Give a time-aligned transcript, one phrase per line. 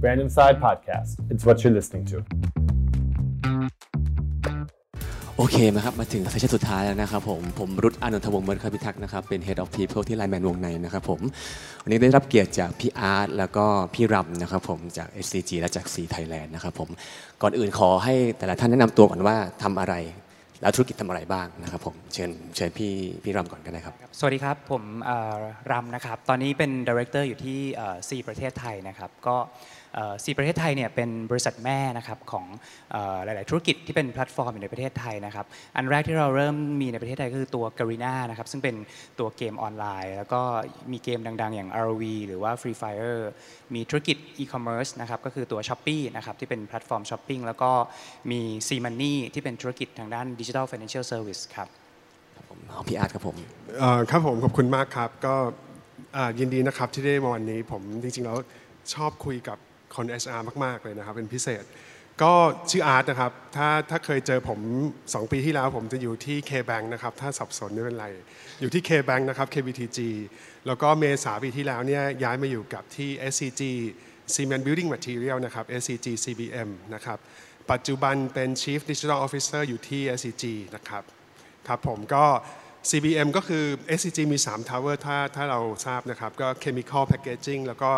[0.00, 1.10] Random Side Podcast.
[1.32, 2.16] It's what you're listening to.
[5.36, 11.20] โอเคนะครับ มาถึง session สุดท้ายแล้วนะครับผม ผมรุตอานนทวงศ์เมิร์คพิทักษ์นะครับ เป็น Head of People ที่ LINE MAN Wongnai นะครับผม
[11.82, 13.64] วันนี้ได้รับเกียรติจากพี่อาร์ตแล้วก็
[13.94, 16.88] พี่รำนะครับผม จาก SCG และจาก Sea Thailand นะครับผม
[17.42, 19.94] ก่อนอื่นขอให้แต่ละท่านแนะนำตัวก่อนว่าทำอะไร
[20.62, 24.82] แล้วธุรกิจทำอะไรบ้างนะครับผมเชิญเชิญพี่พี่รำก่อนกันนะครับ สวัสดีครับ ผม
[25.72, 27.58] รำนะครับ ตอนนี้เป็น director อยู่ที่
[28.08, 29.36] Sea ประเทศไทยนะครับ ก็
[30.24, 32.46] Sea ประเทศไทยเนี่ยเป็นบริษัทแม่นะครับของ
[32.94, 38.76] ออหลาย ๆ ธุรกิจที่เป็นแพลตฟอร์มอยู่ในประเทศไทยนะครับอันแรกที่เราเริ่มมีในประเทศไทยก็คือตัว Garena นะครับซึ่งเป็น
[39.18, 40.40] ตัวเกมออนไลน์ แล้วก็
[40.92, 43.20] มีเกมดัง ๆ อย่าง ROV หรือว่า Free Fire
[43.74, 47.70] มีธุรกิจ e-commerce นะครับก็คือตัว Shopee นะครับที่เป็นแพลตฟอร์มช้อปปิ้งแล้วก็
[48.30, 51.68] มี Sea Money ที่เป็นธุรกิจทางด้าน Digital Financial Service ครับ
[52.50, 53.36] ผมเอาพี่อาร์ตครับผม
[54.10, 55.34] ครับผมขอบคุณมากครับก็
[56.38, 58.36] ยินดีนะครับที่ได้มาวันนี้ผมจริงๆแล้ว
[58.94, 59.58] ชอบคุยกับ
[59.94, 61.64] คน HR มาก ๆ เลยนะครับ เป็นพิเศษ
[62.22, 62.34] ก็
[62.70, 64.60] ชื่ออาร์ตนะครับ ถ้าถ้าเคยเจอผม
[64.98, 68.06] 2 ปีที่แล้วผมจะอยู่ที่ K-Bank นะครับ ถ้าสับสนไม่เป็นไร
[68.60, 69.98] อยู่ที่ K-Bank นะครับ KBTG
[70.66, 73.62] แล้วก็เมษาปีที่แล้วเนี่ยย้ายมาอยู่กับที่ SCG
[74.34, 77.18] Cement Building Material นะครับ SCG CBM นะครับ
[77.70, 80.44] ปัจจุบันเป็น Chief Digital Officer อยู่ที่ SCG
[80.76, 81.02] นะครับ
[81.68, 82.24] ครับผมก็
[82.90, 83.64] CBM ก็คือ
[83.98, 87.92] SCG มี 3 Tower ถ้าถ้าเราทราบนะครับ ก็ Chemical Packaging แล้วก็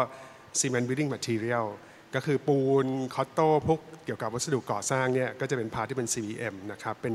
[0.58, 1.66] Cement Building Material
[2.14, 7.14] ก็คือปูนคอตโต้พวกเกี่ยวกับวัสดุก่อสร้างเนี่ยก็จะเป็นพาร์ทที่เป็น CBM นะครับเป็น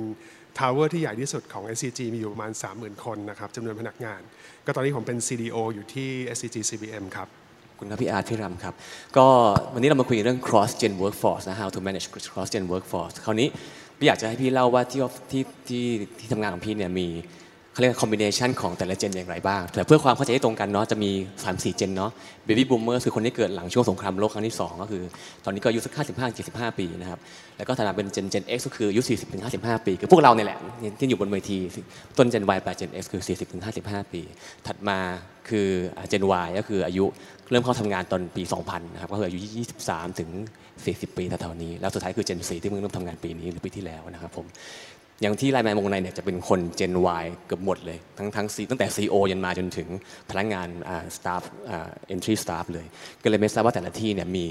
[0.59, 4.22] Tower ที่ใหญ่ที่สุดของ SCG มีอยู่ประมาณ 30,000 คนนะครับจำนวนพนักงาน
[4.66, 7.28] ก็ตอนนี้ผมเป็น CDO อยู่ที่ SCG CBM ครับ
[7.69, 8.73] ขอบคุณครับพี่อาร์ตพี่รำครับ
[9.17, 9.28] ก็
[9.73, 13.47] วันนี้เรามาคุยเรื่อง cross gen workforce นะ how to manage cross gen workforce คราวนี้
[13.97, 15.83] พี่อยากจะให้พี่เล่าว่าที่ที่ที่
[16.19, 17.08] ที่ทำงานของพี่เนี่ยมี
[17.76, 21.12] เขาเรียกคอมบิเนชันของแต่ละเจนอย่างไรบ้าง แต่เพื่อความเข้าใจให้ตรงกันเนาะจะมี
[21.44, 22.12] 3 4 เจนเนาะ
[22.48, 25.04] baby boomer คือคนที่เกิดหลังช่วงสงครามโลกครั้งที่ 2 ก็คือ
[25.45, 27.19] ตอนนี้ก็อายุสัก55 75 ปีนะครับ
[27.58, 30.59] แล้วก็ถัดมาเป็นเจน Gen X ก็คืออายุ40ถึง55 ปี คือพวกเราเนี่ยแหละ
[31.00, 31.58] ที่อยู่บนเวที
[32.18, 34.22] ต้น Gen Y 8 Gen X คือ 40ถึง55 ปี
[34.68, 34.97] ถัดมา
[35.50, 35.69] คือ
[36.12, 37.06] Gen Y ก็คืออายุ
[37.50, 39.40] เริ่มเข้าทำงานตอนปี 2000 นะครับก็คืออายุ
[39.81, 40.30] 23 ถึง
[40.74, 44.46] 40 ปีแถวๆนี้ แล้วสุดท้ายคือ Gen 4ที่มึงเริ่มทำงานปีนี้หรือปีที่แล้วนะครับผม
[45.22, 49.88] อย่างที่ไลน์แมนวงในเนี่ยจะเป็นคน Gen Y เกือบหมดเลยทั้งทั้งตั้งแต่ CEO ยันมาจนถึง
[50.30, 50.68] พนักงาน
[51.16, 51.44] สตาฟ
[52.14, 52.86] entry staff เลย
[53.24, 54.46] ก็เลยไม่ทราบว่าแต่ละที่เนี่ยมี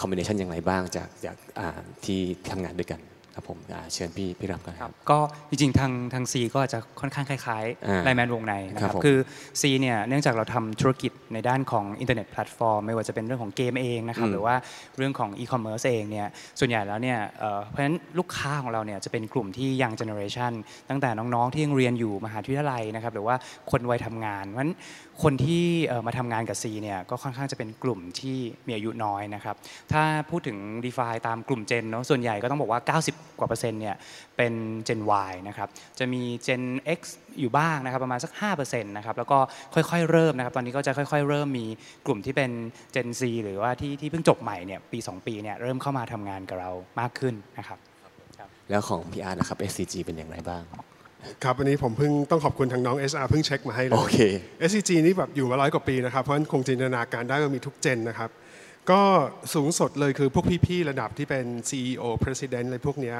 [0.00, 3.00] คอมบิเนชันอย่างไรบ้างจากจากอ่าที่ทำงานด้วยกัน
[3.36, 5.18] ครับผมอ่าเชิญพี่พี่รับกันครับก็
[5.50, 9.18] จริงๆทางทาง C ก็อาจจะค่อนข้างคล้ายอ่าๆ LINE MAN Wongnai นะคครัรับผมคือ
[9.60, 14.54] C เนี่ยเนื่องจากเราทำธุรกิจในด้านของอินเทอร์เน็ตแพลตฟอร์มไม่ว่าจะเป็นเรื่องของเกมเองนะครับอืมหรือว่า
[14.96, 16.28] เรื่องของอีคอมเมิร์ซเองเนี่ย
[16.60, 20.52] ส่วนใหญ่แล้วเนี่ยเอ่อเพราะฉะนั้นลูกค้าของเราเนี่ยจะเป็นกลุ่มที่ young generation
[20.88, 23.36] ตั้งแต่น้องๆที่ยังเรียนอยู่มหาวิทยาลัยนะครับหรือว่า
[23.70, 24.74] คนวัยทำงานเพราะฉะนั้น
[25.22, 25.64] คนที่
[26.06, 29.56] มาทำงานกับ C เนี่ยก็ค่อนข้างจะเป็นกลุ่มที่มีอายุน้อยนะครับ
[29.92, 33.96] ถ้าพูดถึง d e f i ตามกลุ่มเจนเนาะส่วนใหญ่ก็ต้องบอกว่า 90 กว่าเปอร์เซ็นต์เนี่ย
[34.36, 34.52] เป็น
[34.88, 35.68] Gen Y นะครับ
[35.98, 36.62] จะมี Gen
[36.98, 37.00] X
[37.40, 39.38] อยู่บ้างนะครับประมาณสัก5%นะครับแล้วก็
[39.74, 41.66] ค่อยๆเริ่มนะครับตอนนี้ก็จะค่อย ๆ เริ่มมี
[42.06, 42.50] กลุ่มที่เป็น
[42.94, 47.78] Gen Z หรือว่าที่ที่เพิ่งจบใหม่เนี่ยปี 2 ปีเนี่ยเริ่มเข้ามาทำงานกับเรามากขึ้นนะครับ
[48.70, 50.64] แล้วของพี่อาร์นะครับ SCG เป็นอย่างไรบ้าง
[51.44, 54.18] ครับวันนี้ผมเพิ่งต้องขอบคุณทางน้อง SR เพิ่งเช็คมาให้เลยโอเค
[54.68, 58.30] SCG นี่แบบอยู่มาร้อยกว่าปีนะครับ เพราะฉะนั้นคงจินตนาการได้ว่ามีทุกเจนนะครับ
[58.90, 59.00] ก็
[59.54, 63.18] สูงสุดเลยคือพวกพี่ๆ ระดับที่เป็น CEO President อะไรพวกเนี้ย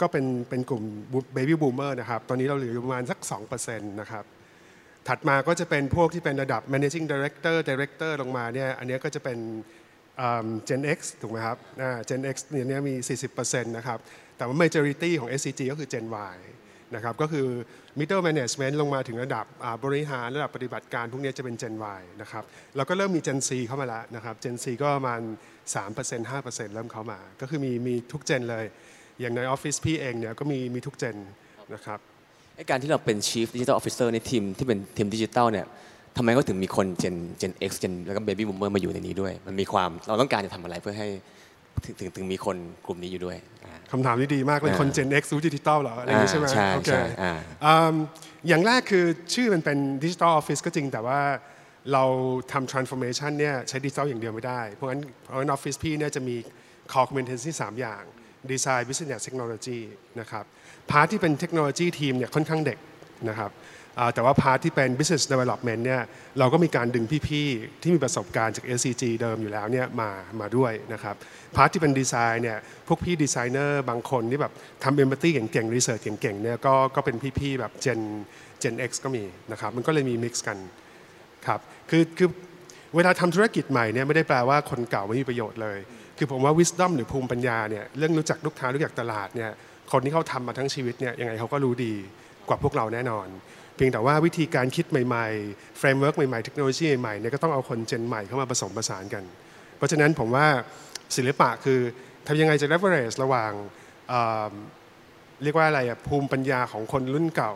[0.00, 0.82] ก็เป็นเป็นกลุ่ม
[1.36, 3.18] Baby Boomer นะครับ ตอนนี้เราเหลืออยู่ประมาณสัก
[3.52, 4.24] 2%นะครับ
[5.08, 9.38] ถัดมาก็จะเป็นพวกที่เป็นระดับ managing director director ลงมาเนี่ยอันเนี้ยก็จะเป็น
[10.20, 12.94] อ่า Gen X ถูกไหมครับอ่า Gen X เนี่ยเนี่ยมี
[13.34, 13.98] 40%นะครับ
[14.36, 16.36] แต่ว่า majority ของ SCG ก็คือ Gen Y
[16.94, 17.46] นะครับก็คือ
[17.98, 19.44] middle management ลงมาถึงระดับ
[19.84, 22.44] บริหารระดับปฏิบัติการพวกนี้จะเป็น Gen Y นะครับ
[22.76, 25.20] แล้วก็เริ่มมี Gen C เข้ามาแล้วนะครับ Gen C ก็ประมาณ
[25.76, 28.64] 3% 5%เริ่มเข้ามา ก็คือมีมีทุกเจนเลย
[29.20, 31.16] อย่างในออฟฟิศพี่เองเนี่ยก็มีมีทุกเจน
[31.74, 31.98] นะครับ
[32.70, 35.66] การที่เราเป็น Chief Digital Officer ในทีมที่เป็นทีมดิจิทัลเนี่ย
[36.16, 41.08] ทำไมก็ถึงมีคน Gen Gen X Gen แล้วก็ Baby Boomer มาอยู่ในนี้ด้วย มันมีความเราต้องการจะทำอะไรเพื่อให้
[41.84, 42.56] ถึงถึงถึงมีคน
[42.86, 47.34] กลุ่มนี้อยู่ด้วยอ่าคำถามที่ดีมากเลยคน Gen X รู้ดิจิตอลเหรออะไรอย่างนี้ใช่ไหมอ่าใช่โอเคใช่อ่า
[47.64, 47.94] อืม
[48.48, 51.20] อย่างแรกคือชื่อมันเป็นดิจิ t a ลออฟฟิศก็จริงแต่ว่า
[51.92, 52.04] เรา
[52.52, 56.36] ทำ transformation เนี่ยใช้ดิจิ t a ลอย่างเดียวไม่ได้ เพราะงั้นเพราะงั้นออฟฟิศพี่เนี่ยจะมี
[56.92, 58.02] core competency สามอย่าง
[58.50, 59.80] design business technology
[60.20, 60.44] นะครับ
[60.90, 62.78] part ที่เป็นเทคโนโลยีทีมเนี่ยค่อนข้างเด็ก
[63.28, 63.75] นะครับอ่า
[64.14, 66.02] แต่ว่าพาร์ทที่เป็น business development เนี่ย
[66.38, 70.10] เราก็มีการดึงพี่ๆ ที่มีประสบการณ์จาก SCG เดิมอยู่แล้วเนี่ยมา
[70.40, 71.14] มาด้วยนะครับ
[71.56, 72.58] part ที่เป็นดีไซน์เนี่ย
[72.88, 74.52] พวกพี่ดีไซเนอร์บางคนที่แบบ
[74.84, 78.00] ทำ empathy เก่งๆ research เก่งๆเนี่ยก็ก็เป็นพี่ๆแบบ Gen
[78.62, 80.58] Gen X ก็มีนะครับมันก็เลยมี mix กัน
[81.46, 81.60] ครับ
[81.90, 82.28] คือคือ
[82.96, 85.78] เวลาทำธุรกิจใหม่เนี่ยไม่ได้แปลว่าคนเก่าไม่มีประโยชน์เลย
[86.18, 89.50] คือผมว่า wisdom หรือภูมิปัญญาเนี่ยเรื่องรู้จักลูกค้ารู้จักตลาดเนี่ย
[89.92, 91.94] คนที่เขาทำมาทั้งชีวิตเนี่ยยังไงเขาก็รู้ดี
[92.48, 93.26] กว่าพวกเราแน่นอน
[93.76, 99.24] เพียงแต่ว่าวิธีการคิดใหม่ๆ framework ใหม่ๆเทคโนโลยีใหม่ๆเนี่ยก็ต้องเอาคนเจนใหม่เข้ามาผสมผสานกัน
[99.76, 100.46] เพราะฉะนั้นผมว่า
[101.16, 101.80] ศิลปะคือ
[102.26, 103.52] ทำยังไงจะ leverage ระหว่าง
[104.08, 107.54] เเรียกว่าอะไรอะภูมิปัญญาของคนรุ่นเก่า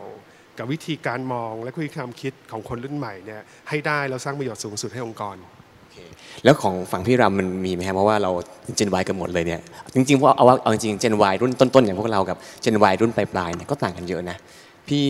[0.57, 5.35] กับวิธีการมองและวิธีความคิดของคนรุ่นใหม่เนี่ยให้ได้แล้วสร้างประโยชน์สูงสุดให้องค์กร
[5.81, 5.97] โอเค
[6.43, 8.31] แล้วของฝั่งพี่รำมันมีไหมครับเพราะว่าเรา
[8.75, 9.61] เจน Y กันหมดเลยเนี่ย
[9.93, 14.37] จริงๆเพราะเอาว่าเอาจริงเจน Y รุ่นต้นๆอย่างพวกเรากับเจน Y รุ่นปลายๆเนี่ยก็ต่างกันเยอะนะ
[14.87, 15.03] พี่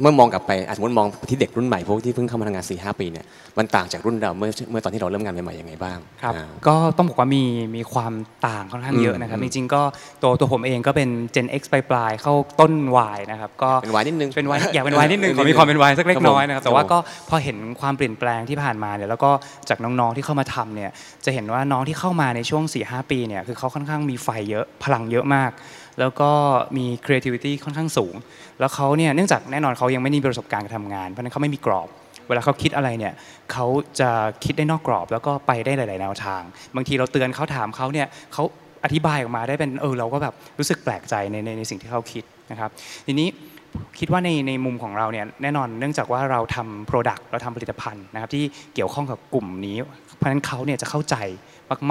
[0.00, 3.26] เมื่อมองกลับไปอะสมมติมองที่เด็กรุ่นใหม่พวกที่เพิ่งเข้ามาทำงาน4ีหปีเนี่ย
[3.58, 7.42] มันต่างจากรุ่นเราเมื่อเมื่อตอนที่เราเริ่มงานใหม่ๆยังไงบ้างครับอ่าก็ต้องบอกว่ามี
[7.76, 8.12] มีความ
[8.46, 9.82] ต่างค่อนข้างเยอะนะครับจริงๆก็
[10.22, 12.72] ตัวตัวผมเองก็เป็น Gen X ปลายๆเข้าต้น
[13.16, 16.98] Y นะครับก็เป็น Y นิดนึงเป็น Y อยากเป็น Y นิดนึงขอมีความเป็น Y สักเล็กน้อยนะครับแต่ว่าก็
[17.28, 19.30] พอเห็นความเปลี่ยนแปลงที่ผ่านมาเนี่ยแล้วก็
[19.68, 20.90] จากน้องๆที่เข้ามาทำเนี่ย
[21.24, 25.52] จะเห็นว่าน้องที่เข้ามาในช่วง4-5ปีเนี่ยคือเขาค่อนข้างมีไฟเยอะพลังเยอะมาก
[26.00, 26.30] แล้วก็
[26.76, 28.14] มี creativity ค่อนข้างสูง
[28.60, 31.88] แล้วเขาเนี่ยเนื่องจากแน่นอนเขายังไม่มีประสบการณ์การทำงาน เพราะนั้นเขาไม่มีกรอบ
[32.28, 33.12] เวลาเขาคิดอะไรเนี่ย
[33.52, 33.66] เขา
[34.00, 34.10] จะ
[34.44, 36.42] คิดได้นอกกรอบ แล้วก็ไปได้หลาย ๆ แนวทาง
[36.76, 38.44] บางทีเราเตือนเขาถามเขาเนี่ยเขา
[38.84, 42.70] อธิบายออกมาได้เป็นเออเราก็แบบรู้สึกแปลกใจในในในสิ่งที่เขาคิดนะครับ
[43.06, 43.28] ทีนี้
[43.98, 48.44] คิดว่าในในมุมของเราเนี่ยแน่นอนเนื่องจากว่าเราทำ Product เราทำผลิตภัณฑ์นะครับที่
[48.74, 49.76] เกี่ยวข้องกับกลุ่มนี้
[50.16, 51.16] เพราะฉะนั้นเขาเนี่ยจะเข้าใจ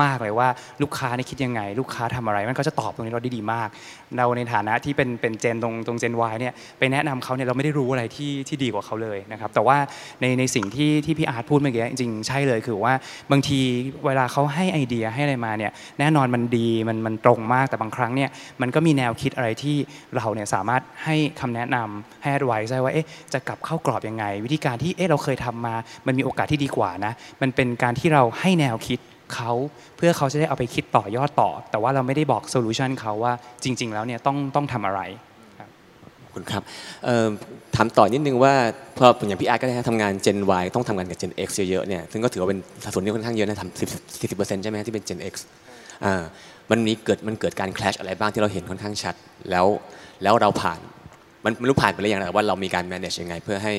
[0.01, 0.47] มากๆเลยว่า
[0.81, 3.69] ลูกค้าเนี่ยคิดยังไง ลูกค้าทำอะไรมันเขาจะตอบตรงนี้เราได้ดีมาก
[4.17, 9.77] เราในฐานะที่เป็นเป็นเจนตรงตรงเจน Y เนี่ยไปแนะนำเขาเนี่ยเราไม่ได้รู้อะไรที่ที่ดีกว่าเขาเลยนะครับแต่ว่า
[10.21, 12.93] ในในสิ่งที่ที่พี่อาร์ตพูดเมื่อกี้จริงๆใช่เลยคือว่า
[13.31, 13.59] บางที
[14.05, 18.29] เวลาเขาให้ไอเดียให้อะไรมาเนี่ยแน่นอนมันดีมันมันตรงมากแต่บางครั้งเนี่ย
[18.61, 19.75] มันก็มีแนวคิดอะไรที่
[20.15, 25.75] เราเนี่ยสามารถให้คำแนะนำให้ advice ได้ว่าเอ๊ะจะกลับเข้ากรอบยังไง วิธีการที่เอ๊ะเราเคยทำมา
[26.07, 28.99] มันมีโอกาสที่ดีกว่านะ มันเป็นการที่เราให้แนวคิด
[29.35, 29.51] เขา
[29.97, 33.33] เพื่อเขาจะได้เอาไปคิดต่อยอดต่อ แต่ว่าเราไม่ได้บอกโซลูชันเขาว่า
[33.63, 35.01] จริง ๆ แล้วเนี่ยต้องต้องทำอะไร
[36.33, 36.63] คุณครับ
[37.75, 38.53] ถามต่อนิดนึงว่า
[38.97, 43.89] พออย่างพี่อาร์ก็ได้ทำงาน Gen Y ต้องทำงานกับ Gen X เยอะๆเนี่ยซึ่งก็ถือว่าเป็นสัดส่วนที่ค่อนข้างเยอะนะทำสิบ
[44.19, 45.33] สี่สิบเปอร์เซ็นต์ใช่ไหมที่เป็น Gen X
[46.71, 49.15] มันมีเกิดมันเกิดการ clash อะไรบ้างที่เราเห็นค่อนข้างชัด
[49.51, 49.65] แล้ว
[50.23, 50.79] แล้วเราผ่าน
[51.45, 53.73] มันไม่รู้ผ่านไปหรือยังแต่ว่าเรามีการ manage ยังไง เพื่อให้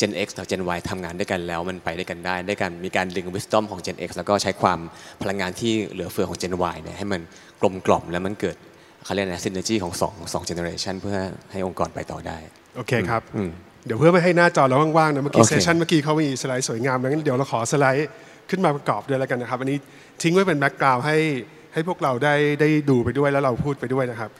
[0.00, 4.78] Gen X กับ Gen Y ทำงานด้วยกันแล้วมันไปด้วยกันได้ได้การมีการดึง wisdom ของ Gen X แล้วก็ใช้ความ
[5.22, 7.20] พลังงานที่เหลือเฟือของ Gen Y เนี่ยให้มัน
[7.60, 8.56] กลมกล่อมแล้วมันเกิด
[9.04, 11.18] เขาเรียกนะ synergy ของสองสอง generation เพื่อ
[11.52, 12.38] ให้องค์กรไปต่อได้
[12.76, 13.50] โอเคครับอืม
[13.86, 18.08] เดี๋ยวเพื่อไม่ให้หน้าจอเราว่างๆนะเมื่อกี้โอเคเซสชันเมื่อกี้เขามีสไลด์สวยงามดังนั้นเดี๋ยวเราขอสไลด์
[18.50, 19.78] ขึ้นมาประกอบด้วยแล้วกันนะครับ อันนี้
[20.22, 21.16] ทิ้งไว้เป็น background ให้
[21.74, 24.30] ให้พวกเราได้ได้ดูไปด้วยแล้วเราพูดไปด้วยนะครับ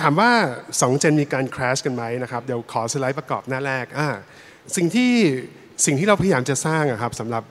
[0.00, 0.30] ถามว่า
[0.68, 3.86] 2 Gen มีการ clash กันไหมนะครับเดี๋ยวขอสไลด์ประกอบหน้าแรก
[4.76, 5.12] สิ่งที่
[5.86, 7.42] สิ่งที่เราพยายามจะสร้างครับสำหรับ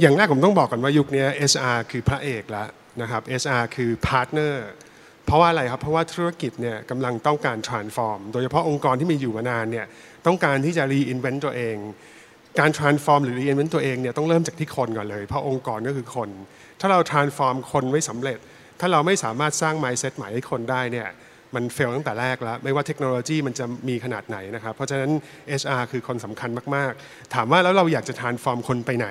[0.00, 2.68] อย่างแรกผมต้องบอกก่อนว่ายุคนี้ HR คือพระเอกแล้ว
[3.00, 4.54] นะครับ HR คือ partner
[5.26, 9.86] เพราะว่าอะไรครับเพราะว่าธุรกิจเนี่ยกำลังต้องการ transform โดยเฉพาะองค์กรที่มีอยู่มานานเนี่ย
[10.26, 11.76] ต้องการที่จะ reinvent ตัวเอง
[12.60, 16.28] การ transform หรือ reinvent ตัวเองเนี่ยต้องเริ่มจากที่คนก่อนเลย เพราะองค์กรก็คือคน
[16.80, 18.38] ถ้าเรา transform คนไม่สำเร็จ
[18.80, 21.08] ถ้าเราไม่สามารถสร้าง mindset ใหม่ให้คนได้เนี่ย
[21.54, 25.10] มันเฟลตั้งแต่แรกแล้ว ไม่ว่าเทคโนโลยีมันจะมีขนาดไหนนะครับ เพราะฉะนั้น
[25.60, 29.08] HR คือคนสำคัญมากๆ ถามว่าแล้วเราอยากจะ transform คนไปไหน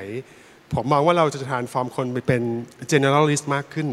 [0.75, 2.43] ผมมองว่าเราจะ transform คนไปเป็น
[2.91, 3.87] generalist มากขึ้น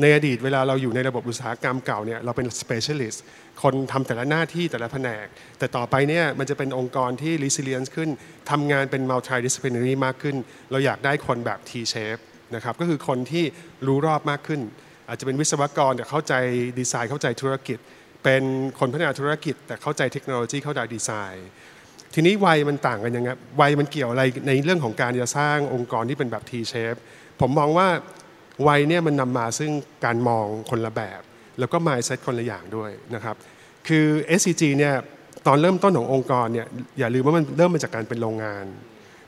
[0.00, 3.18] ในอดีตเวลาเราอยู่ในระบบอุตสาหกรรมเก่าเนี่ยเราเป็น specialist
[3.62, 5.26] คนทำแต่ละหน้าที่แต่ละแผนก
[5.58, 8.10] แต่ต่อไปเนี่ยมันจะเป็นองค์กรที่ resilience ขึ้น
[8.50, 10.36] ทำงานเป็น multidisciplinary มากขึ้น
[10.70, 12.20] เราอยากได้คนแบบ T shape
[12.54, 13.44] นะครับก็คือคนที่
[13.86, 14.60] รู้รอบมากขึ้น
[15.08, 16.34] อาจจะเป็นวิศวกรแต่เข้าใจ
[16.78, 17.78] ดีไซน์เข้าใจธุรกิจ
[18.24, 18.42] เป็น
[18.78, 21.48] คนพัฒนาธุรกิจ แต่เข้าใจเทคโนโลยีเข้าใจดีไซน์
[22.14, 26.98] ทีนี้วัยมันต่างกันยังไงวัยมันเกี่ยวอะไรในเรื่องของการจะสร้างองค์กรที่เป็นแบบ T shape
[27.40, 27.88] ผมมองว่า
[28.68, 29.70] วัยเนี่ยมันนำมาซึ่ง
[30.04, 31.20] การมองคนละแบบ
[31.58, 33.36] แล้วก็ mindset คนละอย่างด้วยนะครับ
[33.88, 34.06] คือ
[34.38, 34.94] SCG เนี่ย
[35.46, 36.66] ตอนเริ่มต้นขององค์กรเนี่ย
[36.98, 38.66] อย่าลืมว่ามันเริ่มมาจากการเป็นโรงงาน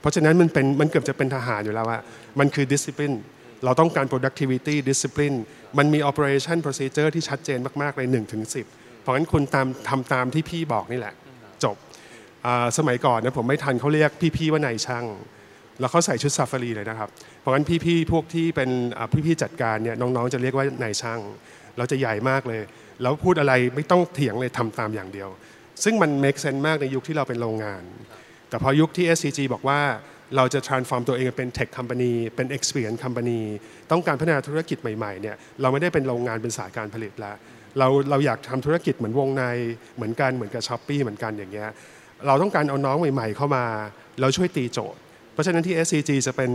[0.00, 2.02] เพราะฉะนั้นมันเป็นมันเกือบจะเป็นทหารอยู่แล้วอะ
[2.38, 3.16] มันคือ discipline
[3.64, 5.36] เราต้องการ productivity discipline
[5.78, 11.14] มันมี operation procedure ที่ชัดเจนมาก ๆ เลย1ถึง10 เพราะฉะนั้นคุณตามทำตามที่พี่บอกนี่แหละ
[11.64, 11.76] จบ
[12.78, 15.04] สมัยก่อนนะผมไม่ทันเขาเรียกพี่ๆว่านายช่าง
[15.80, 17.08] แล้วเขาใส่ชุดซาฟารีเลยนะครับ
[17.40, 18.70] เพราะงั้นพี่ๆพวกที่เป็น
[19.26, 21.20] พี่ๆจัดการเนี่ยน้องๆจะเรียกว่านายช่าง
[21.76, 22.62] เราจะใหญ่มากเลย
[23.02, 25.28] แล้วพูดอะไรไม่ต้องเถียงเลยทำตามอย่างเดียว
[25.84, 27.82] ซึ่งมัน make sense มากในยุคที่เราเป็นโรงงาน
[28.48, 29.80] แต่พอยุคที่ SCG บอกว่า
[30.36, 33.40] เราจะ transform ตัวเองเป็น tech company เป็น experience company
[33.90, 37.36] ต้องการพัฒนาธุรกิจใหม่ๆเนี่ยเราไม่ได้เป็นโรงงานเป็นสายการผลิตแล้ว
[37.78, 39.42] เราเราอยากทำธุรกิจเหมือนวงใน
[39.96, 41.70] เหมือนกันเหมือนกับช้อปปีเหมือนกันอย่างเงี้ย
[42.26, 43.64] เราต้องการเอาน้องใหม่ๆเข้ามา
[44.20, 45.00] แล้วช่วยตีโจทย์
[45.32, 46.50] เพราะฉะนั้นที่ SCG จะเป็น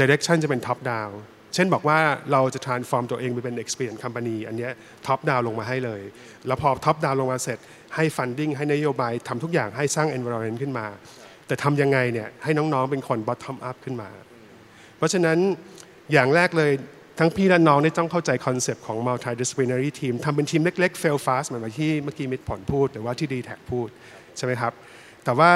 [0.00, 1.12] direction จะเป็น top down
[1.54, 1.98] เช่นบอกว่า
[2.32, 4.72] เราจะ transform ตัวเองไปเป็น experience company อันเนี้ย
[5.06, 6.02] top down ลงมาให้เลย
[6.46, 7.58] แล้วพอ top down ลงมาเสร็จ
[7.94, 10.86] ให้ funding ให้นโยบายทำทุกอย่างให้สร้าง environment ขึ้นมา
[11.48, 14.10] แต่ทำยังไงเนี่ยให้น้องๆเป็นคน bottom up ขึ้นมา
[14.96, 15.38] เพราะฉะนั้น
[16.12, 16.72] อย่างแรกเลย
[17.18, 23.88] ทั้งพี่และน้องได้ต้องเข้าใจ concept ของ multidisciplinary team ทำเป็นทีมเล็กๆ fail fast เหมือนที่เมื่อกี้มิตรผลพูด หรือว่าที่ d t แท็พูด
[24.36, 24.72] ใช่ไหมครับ
[25.24, 25.52] แต่ว่า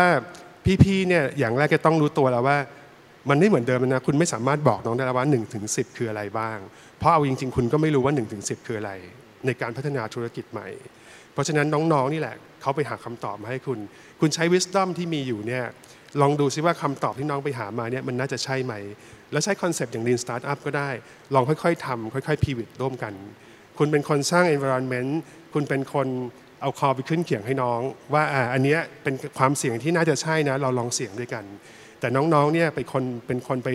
[0.85, 2.59] พี่ๆเนี่ยอย่างแรกก็ต้องรู้ตัวแล้วว่า
[3.31, 6.59] มันไม่เหมือนเดิมนะ คุณไม่สามารถบอกน้องได้แล้วว่า1ถึง10คืออะไรบ้าง
[6.99, 8.93] เพราะเอาจริงๆ คุณก็ไม่รู้ว่า1ถึง10คืออะไร
[9.47, 10.69] ในการพัฒนาธุรกิจใหม่
[11.33, 13.79] เพราะฉะนั้นน้องๆนี่แหละเขาไปหาคำตอบมาให้คุณ
[14.21, 15.65] คุณใช้ wisdom ที่มีอยู่เนี่ย
[16.21, 18.75] ลองดูซิว่าคำตอบที่น้องไปหามาเนี่ยมันน่าจะใช่ไหม
[19.33, 20.91] แล้วใช้ concept อย่าง Lean Startup ก็ได้
[21.35, 23.13] ลองค่อยๆทำค่อยๆ pivot ร่วมกัน
[23.79, 25.11] คุณเป็นคนสร้าง environment
[25.55, 26.09] คุณเป็นคน
[26.61, 27.81] เอาคอไปขึ้นเขียงให้น้อง
[28.15, 31.45] ว่าอ่าอันเนี้ยเป็นความเสี่ยงที่น่าจะใช่นะ เราลองเสี่ยงด้วยกัน
[32.01, 33.69] แต่น้องๆเนี่ยเป็นคนเป็นคนไป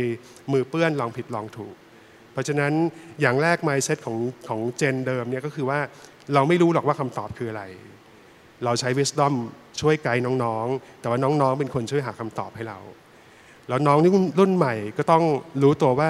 [0.51, 1.75] มือเปื้อนลองผิดลองถูก
[2.33, 2.73] เพราะฉะนั้น
[3.21, 5.79] อย่างแรก mindset ของของเจนเดิมเนี่ยก็คือว่า
[6.34, 7.63] เราไม่รู้หรอกว่าคำตอบคืออะไร
[8.65, 9.34] เราใช้ wisdom
[9.81, 12.79] ช่วยไกด์น้องๆ แต่ว่าน้องๆ เป็นคนช่วยหาคำตอบให้เรา
[13.67, 15.24] แล้วน้องนี่รุ่นใหม่ก็ต้อง
[15.63, 16.10] รู้ตัวว่า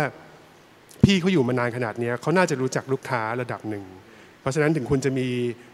[1.03, 3.86] พี่เขาอยู่มานานขนาดนี้เขาน่าจะรู้จักลูกค้าระดับหนึ่ง
[4.41, 5.27] เพราะฉะนั้นถึงคุณจะมี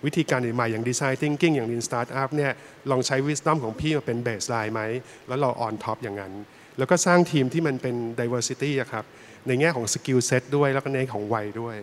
[0.06, 2.52] วิธีการใหม่ๆอย่าง design thinking อย่าง lean startup เนี่ย
[2.92, 4.82] ลองใช้ wisdom ของพี่มาเป็น baseline ไหม
[5.28, 6.34] แล้วเรา on top อย่างนั้น
[6.78, 9.06] แล้วก็สร้างทีมที่มันเป็น diversity ครับ
[9.48, 11.78] ในแง่ของ skill set ด้วยแล้วก็ในแง่ของวัยด้วย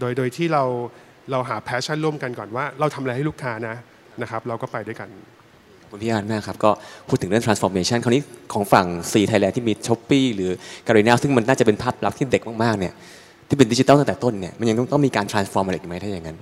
[0.00, 0.64] โดยโดยที่เรา
[1.30, 3.76] เราหา passion ร่วมกันก่อนว่า เราทำอะไรให้ลูกค้านะ
[4.22, 5.08] นะครับ เราก็ไปด้วยกัน
[5.80, 6.70] ขอบคุณพี่อาร์ตมากครับ ก็
[7.08, 10.50] พูดถึงเรื่อง transformation คราวนี้ของฝั่ง Sea Thailand ที่มี s h o p e e หรือ
[10.86, 12.92] g a r i n a ซึ่งมันน่าจะเป็นภาพลักษณ์ที่เด็กมากๆเนี่ย
[13.48, 16.36] ที่เป็นดิจิตอลตั้งแต่ต้นเนี่ยมันยังต้องต้องมีการ transform อะไรอีกไหมถ้าอย่างนั้น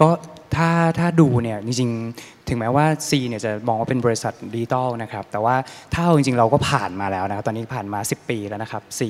[0.00, 0.08] ก็
[0.56, 5.56] ถ้าถ้าดูเนี่ยจริงๆ ถึงแม้ว่า C เนี่ยจะมองว่าเป็นบริษัทดิจิตอลนะครับแต่ว่า
[5.94, 9.00] ถ้าจริงๆเราก็ผ่านมาแล้วนะครับตอนนี้ผ่านมา 10 ปีแล้วนะครับ Sea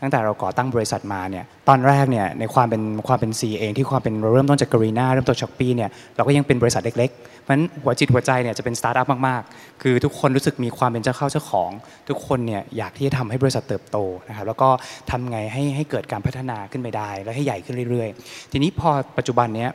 [0.00, 11.70] ตั้งแต่เราก่อตั้งบริษัทมาเนี่ยตอนแรกเนี่ยในความเป็นความเป็น C เองที่ความเป็นเราเริ่มต้นจาก Garena เริ่มต้นจากปีเนี่ยเราก็ยังเป็นบริษัทเล็กๆเพราะฉะนั้นหัวจิตหัวใจเนี่ยจะเป็นสตาร์ทอัพมากๆ คือทุกคนรู้สึกมีความเป็นเจ้าเข้าเจ้าของ
[12.08, 13.96] ทุกคนเนี่ยอยากที่จะทำให้บริษัทเติบโต
[14.28, 14.68] นะครับแล้วก็
[15.10, 19.70] ทำไงให้ให้เกิดการพัฒนาขึ้นไปได้ แล้วให้ใหญ่ขึ้นเรื่อยๆ ทีนี้พอปัจจุบันเนี้ย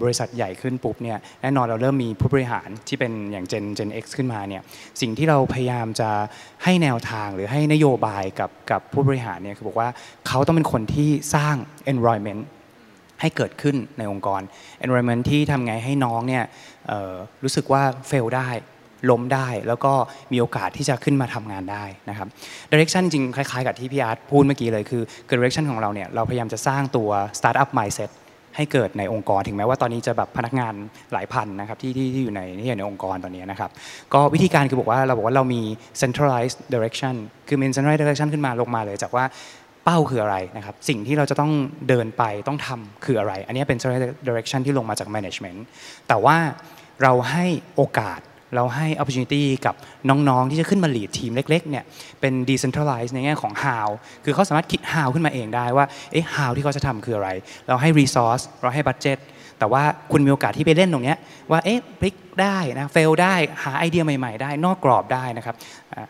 [0.00, 4.62] บริษัทใหญ่ขึ้นปุ๊บเนี่ยแน่นอนเราเริ่มมีผู้บริหารที่เป็นอย่าง Gen Gen X ขึ้นมาเนี่ย
[5.00, 6.10] สิ่งที่เราพยายามจะ
[6.64, 9.88] ให้แนวทางหรือให้นโยบายกับกับผู้บริหารเนี่ยคือบอกว่า
[10.28, 11.54] เขาต้องเป็นคนที่สร้าง
[11.92, 12.42] environment
[13.20, 14.40] ให้เกิดขึ้นในองค์กร
[14.84, 16.44] environment ที่ทำไงให้น้องเนี่ย
[17.42, 18.50] รู้สึกว่า fail ได้
[19.10, 19.92] ล้มได้แล้วก็
[20.32, 22.28] มีโอกาสที่จะขึ้นมาทำงานได้นะครับ
[22.70, 28.10] direction จริงๆคล้ายๆ กับที่พี่อาร์ตพูดเมื่อกี้เลยคือ direction ของเราเนี่ยเราพยายามจะสร้างตัว startup mindset
[28.58, 30.74] ให้เกิดในองค์กรถึงแม้ว่าตอนนี้จะแบบพนักงาน
[31.12, 33.70] หลายพันนะครับที่ที่ที่อยู่ในที่อยู่ในองค์กรตอนนี้นะครับ
[34.14, 35.62] ก็วิธีการคือบอกว่าเราบอกว่าเรามี
[36.02, 37.14] centralized direction
[37.48, 39.24] คือมี centralized direction ขึ้นมาลงมาเลยจากว่า
[39.84, 41.52] เป้าคืออะไรนะครับสิ่งที่เราจะต้อง
[41.88, 45.58] เดินไปต้องทำคืออะไร อันนี้เป็น centralize direction ที่ลงมาจาก management
[46.08, 46.36] แต่ว่า
[47.02, 47.46] เราให้
[47.76, 48.20] โอกาส
[48.54, 49.74] เราให้ opportunity กับ
[50.08, 51.84] น้องๆ ที่จะขึ้นมา lead ทีมเล็กๆเนี่ย
[52.20, 53.88] เป็น decentralized ในแง่ของ how
[54.24, 57.30] คือเขาสามารถคิด how ขึ้นมาเองได้ว่าเอ๊ะ how ที่เขาจะทำคืออะไร
[57.68, 59.20] เราให้ resource เราให้ budget
[59.58, 61.18] แต่ว่าคุณมีโอกาสที่ไปเล่นตรงเนี้ย
[61.50, 65.54] ว่าเอ๊ะพลิกได้นะ fail ได้หาไอเดียใหม่ ๆ ได้นอกกรอบได้นะครับ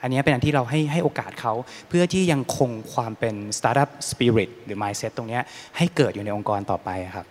[0.02, 1.52] อันนี้เป็นอันที่เราให้ให้โอกาสเขา
[1.88, 5.42] เพื่อที่ยังคงความเป็น startup spirit หรือ mindset ตรงเนี้ย
[5.76, 7.26] ให้เกิดอยู่ในองค์กรต่อไปครับ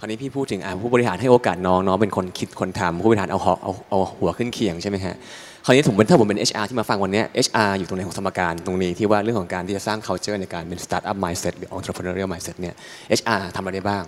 [0.00, 5.14] ครับคราวนี้พี่พูดถึงอ่าผู้บริหารให้โอกาสน้องน้องเป็นคนคิดคนทำผู้บริหารเอาหอกเอาเอาหัวขึ้นเคียงใช่ไหมฮะ
[5.64, 12.74] คราวนี้ผมเป็นถ้าผมเป็น HR ที่มาฟังวันเนี้ย HR อยู่ตรงไหนของสมการตรงนี้ที่ว่าเรื่องของการที่จะสร้าง culture ในการเป็น startup mindset หรือ entrepreneurial mindset เนี่ย
[13.20, 14.04] HR ทำอะไรได้บ้าง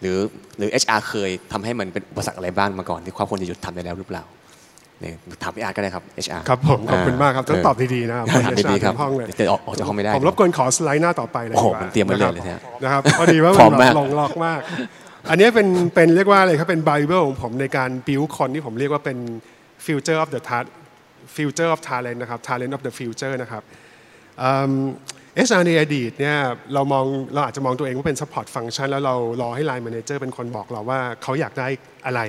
[0.00, 0.18] หรือ
[0.58, 4.22] หรือ HR เคยทำให้มันเป็นอุปสรรคอะไรบ้างมาก่อนที่ความควรจะหยุดทำได้แล้วหรือเปล่า
[5.00, 14.60] เนี่ยถามพี่อาร์ตก็ได้ครับ HR ครับผมขอบคุณมากครับต้องตอบดีๆนะครับถามดีๆครับเห้องเลยจะออกออกจากห้องไม่ได้ผมรบกวนขอสไลด์หน้าต่อไปเลยโอ้โหดีกว่าผมเตรียมไว้เลยนะเลยครับเนี่ยนะครับพอดีว่าพร้มัอนมแบมากบลงล็อกมาก
[15.30, 19.18] อันนี้เป็นเป็นเรียกว่าอะไรครับเป็นไบเบิลของผมในการบิวคนที่ผมเรียกว่าเป็น
[19.86, 20.72] future of the ta-
[21.36, 23.62] future of talent นะครับ talent of the future นะครับ
[24.38, 26.36] HR ในอดีตเนี่ย
[26.74, 27.04] เรามอง
[27.34, 31.68] เราอาจจะมองตัวเองว่าเป็น support function แล้วเรารอให้ line manager เป็นคนบอกเราว่าเขาอยากได้
[32.06, 32.20] อะไร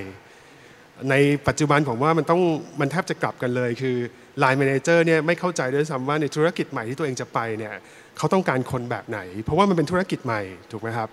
[1.10, 1.14] ใน
[1.48, 2.42] ปัจจุบันผมว่ามันต้อง
[2.80, 3.96] มันแทบจะกลับกันเลย คือ
[4.42, 7.74] Line Manager เนี่ยไม่เข้าใจด้วยซ้ำว่าในธุรกิจใหม่ที่ตัวเองจะไปเนี่ย
[8.18, 11.08] เขาต้องการคนแบบไหน เพราะว่ามันเป็นธุรกิจใหม่ถูกไหมครับ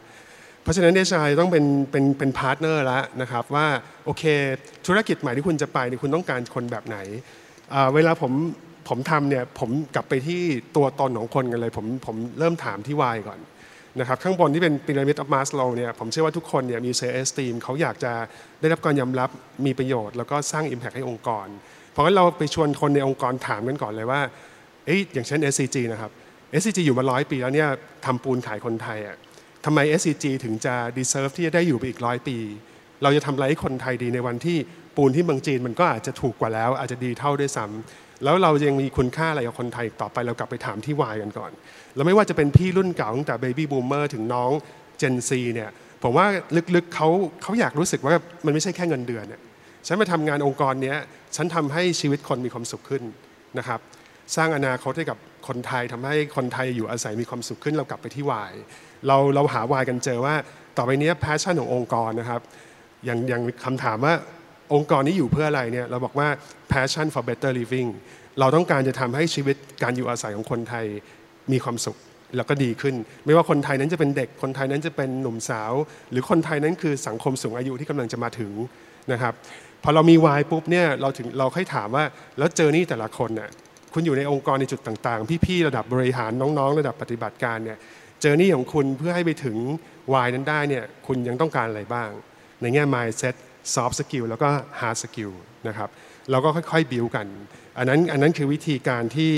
[0.64, 3.68] เพราะฉะนั้น HR ต้องเป็นเป็นเป็น partner แล้วนะครับว่า
[4.06, 4.24] โอเค
[4.88, 6.98] ธุรกิจใหม่ที่คุณจะไปเนี่ยคุณต้องการคนแบบไหน
[7.96, 8.32] เวลาผม
[8.90, 10.42] ผมทำเนี่ยผมกลับไปที่
[10.76, 13.40] ตัวตนของคนกันเลย ผมผมเริ่มถามที่ why ก่อน
[14.00, 18.14] นะครับข้างบนที่เป็น pyramid of Maslow เนี่ยผมเชื่อว่าทุกคนเนี่ยมี self-esteem เขาอยากจะ
[18.62, 19.30] ได้รับการยอมรับ
[19.66, 21.48] มีประโยชน์แล้วก็สร้าง Impact ให้องค์กร
[21.92, 24.22] เพราะงั้นเราไปชวนคนในองค์กรถามกันก่อนเลยว่า
[24.86, 26.12] เอ้ยอย่างเช่น SCG นะครับ
[26.62, 27.70] SCG อยู่มาร้อยปีแล้วเนี่ย
[28.06, 29.18] ทำปูนขายคนไทยอะ
[29.66, 32.38] ทำไม SCG ถึงจะ deserve ที่จะได้อยู่ไปอีกร้อยปี
[33.04, 34.58] เราจะทำอะไรให้คนไทยดีในวันที่
[34.96, 41.52] ปูนที่เมืองจีนมันก็อาจจะถูกกว่าแล้ว อาจจะดีเท่าด้วยซ้ำแล้วเรายังมีคุณค่าอะไรกับคนไทยต่อไปเรากลับไปถามที่วายกันก่อน
[41.96, 44.52] แล้วไม่ว่าจะเป็นพี่รุ่นเก่าตั้งแต่เบบี้บูมเมอร์ถึงน้อง
[44.98, 45.70] เจนซีเนี่ย
[46.04, 46.26] ผมว่า
[46.76, 47.08] ลึกๆเขา
[47.44, 48.14] เขาอยากรู้สึกว่า
[48.46, 49.42] มันไม่ใช่แค่เงินเดือนเนี่ย
[49.88, 50.98] ฉันมาทำงานองค์กรเนี้ย
[51.36, 53.04] ฉันทำให้ชีวิตคนมีความสุขขึ้น
[53.58, 53.80] นะครับ
[54.36, 55.18] สร้างอนาคตให้กับ
[55.48, 58.54] คนไทยทำให้คนไทยอยู่อาศัยมีความสุขขึ้นเรากลับไปที่วาย
[59.08, 60.36] เราเราหาวายกันเจอว่า
[60.78, 62.42] ต่อไปนี้แพชชั่นขององค์กรนะครับ
[63.06, 64.14] อย่างอย่างคำถามว่า
[64.74, 66.28] องค์กรนี้อยู่เพื่ออะไรเนี่ยเราบอกว่า
[66.72, 67.90] passion for better living
[68.40, 70.86] เราต้องการจะทำให้ชีวิตการอยู่อาศัยของคนไทย
[71.52, 71.98] มีความสุข
[72.36, 72.96] แล้วก็ดีขึ้น
[73.26, 75.74] ไม่ว่าคนไทยนั้นจะเป็นเด็ก คนไทยนั้นจะเป็นหนุ่มสาว
[76.12, 78.52] หรือคนไทยนั้นคือสังคมสูงอายุที่กำลังจะมาถึง
[79.12, 79.34] นะครับ
[79.84, 82.04] พอเรามีวายปุ๊บเนี่ยเราถึงเราค่อยถามว่า
[82.38, 83.50] แล้วเจอนี่แต่ละคนน่ะ
[83.94, 87.78] คุณอยู่ในองค์กรในจุดต่างๆ พี่ๆระดับบริหารน้องๆ ระดับปฏิบัติการเนี่ย
[88.26, 89.58] เจอนี่ของคุณเพื่อให้ไปถึง
[90.14, 92.10] why นั้นได้เนี่ยคุณยังต้องการอะไรบ้าง
[92.62, 93.36] ในแง่ mindset
[93.74, 94.50] soft skill แล้วก็
[94.80, 95.34] hard skill
[95.68, 95.90] นะครับ
[96.32, 97.28] เราก็ค่อยๆ build กัน
[97.78, 99.34] อันนั้นอันนั้นคือวิธีการที่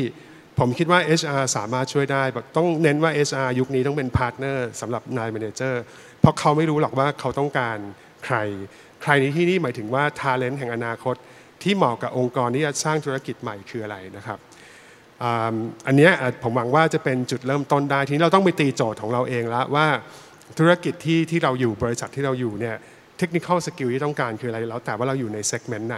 [0.60, 5.76] ผมคิดว่า HR สามารถช่วยได้แบบต้องเน้นว่า HR ยุคนี้ต้องเป็น partner สำหรับนาย manager
[6.22, 7.78] เพราะเขาไม่รู้หรอกว่าเขาต้องการ
[8.26, 8.38] ใคร
[9.02, 11.16] ใครในที่นี้หมายถึงว่า talent แห่งอนาคต
[11.64, 14.40] ที่เหมาะกับองค์กรที่จะสร้างธุรกิจใหม่คืออะไรนะครับ
[15.88, 16.10] อันนี้
[16.44, 19.88] ผมหวังว่าจะเป็นจุดเริ่มต้นได้ทีนี้เราต้องไปตีโจทย์ของเราเองแล้วว่า
[20.60, 22.76] ธุรกิจที่ที่เราอยู่บริษัทที่เราอยู่เนี่ย
[23.18, 25.98] technical skill ที่ต้องการคืออะไรแล้วแต่ว่าเราอยู่ใน segment ไหน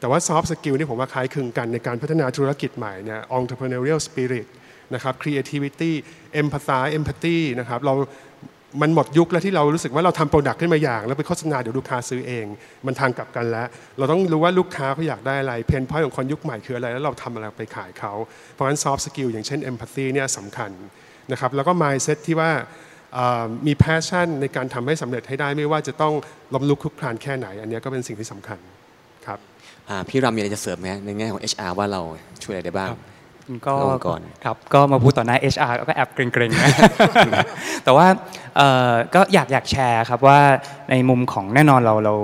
[0.00, 4.46] แต่ว่า soft skill นี่ผมว่าคล้ายคลึงกันในการพัฒนาธุรกิจใหม่เนี่ย entrepreneurial spirit
[4.94, 5.92] นะครับ creativity
[6.40, 7.94] empathy empathy นะครับเรา
[8.82, 12.46] มันหมดยุคแล้วที่เรารู้สึกว่าเราทำ product ขึ้นมาอย่าง แล้วไปโฆษณาเดี๋ยวลูกค้าซื้อเอง
[12.86, 13.66] มันทางกลับกันแล้ว
[13.98, 18.12] เราต้องรู้ว่าลูกค้าเขาอยากได้อะไร pain point ของคนยุคใหม่คืออะไร แล้วเราทำอะไรไปขายเขา
[18.52, 20.70] เพราะฉะนั้น soft skill อย่างเช่น empathy เนี่ยสำคัญ
[21.32, 22.50] นะครับแล้วก็ mindset ที่ว่า
[23.14, 26.14] เอ่อมี passion ในการทำให้สำเร็จให้ได้ไม่ว่าจะต้อง
[26.54, 28.58] ล้มลุกคลุกคลานแค่ไหน อันเนี้ยก็เป็นสิ่งที่สำคัญ
[29.26, 29.38] ครับ
[29.88, 32.02] อ่าพี่รำมีอะไรจะเสริมไหมในแง่ของ HR ว่าเรา
[32.44, 32.90] ช่วยอะไรได้บ้าง
[33.66, 36.70] ก็องค์กรครับก็มาพูดต่อหน้า HR ก็แอบเกรงๆนะ
[37.84, 38.06] แต่ว่า
[38.56, 40.40] เอ่อก็อยากอยากแชร์ครับว่า
[40.90, 42.14] ในมุมของแน่นอนเราเรา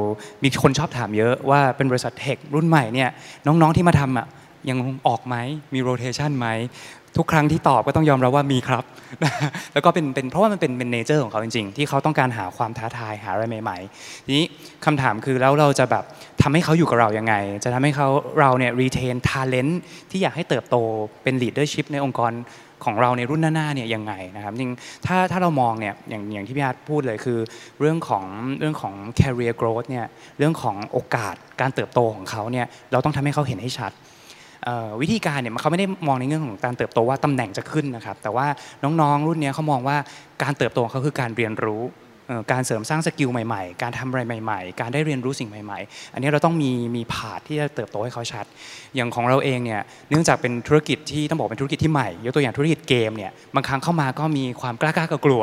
[0.43, 3.11] มีคนชอบถามเยอะว่าเป็นบริษัท tech รุ่นใหม่เนี่ย
[3.47, 4.27] น้องๆที่มาทำอะ
[4.68, 5.37] ยังออกไหม
[5.75, 6.48] มีโรเ t ชันไหม
[7.18, 8.85] ทุกครั้งที่ตอบก็ต้องยอมรับว่ามีครับ
[9.72, 14.46] แล้วก็เป็นเป็นเพราะว่ามันเป็นเป็น nature ของเขาจริงๆ ที่เขาต้องการหาความท้าทายหาอะไรใหม่ๆ ทีนี้
[14.85, 16.05] คำถามคือแล้วเราจะแบบ
[16.42, 18.09] ทำให้เขาอยู่กับเรายังไง จะทำให้เขา
[18.40, 19.72] เราเนี่ย retain talent
[20.11, 20.77] ที่อยากให้เติบโต
[21.22, 22.33] เป็น leadership ในองค์กร
[22.85, 24.72] ของเราในรุ่นหน้าๆเนี่ยยังไงนะครับจริง
[25.07, 27.38] ถ้าถ้าเรามองเนี่ยอย่างอย่างที่พี่อาร์ตพูดเลยคือ
[27.81, 28.25] เรื่องของ
[28.59, 30.07] เรื่องของ career growth เนี่ย
[30.38, 33.92] เรื่องของโอกาสการเติบโตของเขาเนี่ยเราต้องทำให้เขาเห็นให้ชัด
[35.01, 38.46] วิธีการเนี่ยมันเขาไม่ได้มองในเรื่องของการเติบโตว่าตำแหน่งจะขึ้นนะครับ แต่ว่า
[39.01, 39.96] น้องๆรุ่นเนี้ยเขามองว่า
[40.42, 41.83] การเติบโตของเขาคือการเรียนรู้
[42.53, 48.45] การเสริมสร้าง skill ใหม่ๆ การทำอะไรใหม่ ๆ การได้เรียนรู้สิ่งใหม่ ๆ อันนี้เราต้องมีมี path ที่จะเติบโตให้เขาชัด
[48.95, 55.42] อย่างของเราเองเนี่ยเนื่องจากเป็นธุรกิจที่ต้องบอกเป็นธุรกิจที่ใหม่ ยกตัวอย่างธุรกิจเกมเนี่ยบางครั้งเข้ามาก็มีความกล้าๆกลัว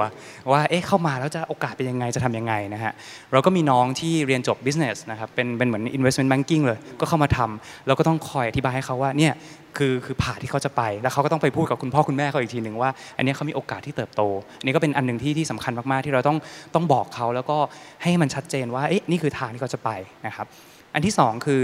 [0.52, 2.94] ว่าเอ๊ะเข้ามาแล้วจะโอกาสเป็นยังไงจะทำยังไงนะฮะ
[3.32, 9.36] เราก็มีน้องที่เรียนจบ business นะครับเป็นเป็นเหมือน investment banking เลยก็เข้ามาทำเราก็ต้องคอยอธิบายให้เขาว่าเนี่ย
[9.78, 14.22] คือคือผ่าที่เขาจะไป แล้วเขาก็ต้องไปพูดกับคุณพ่อคุณแม่เขาอีกทีหนึ่งว่า อันนี้เขามีโอกาสที่เติบโต
[14.60, 16.38] อันนี้ก็เป็นอันหนึ่งที่ที่สำคัญมากๆที่เราต้อง
[16.76, 17.58] ตองบอกเขาแล้วก็
[18.04, 19.90] ให้มันชัดเจนว่าเอ๊ะนี่คือทางที่เขาจะไป
[20.28, 20.48] นะครับ
[20.94, 21.62] อันที่สองคือ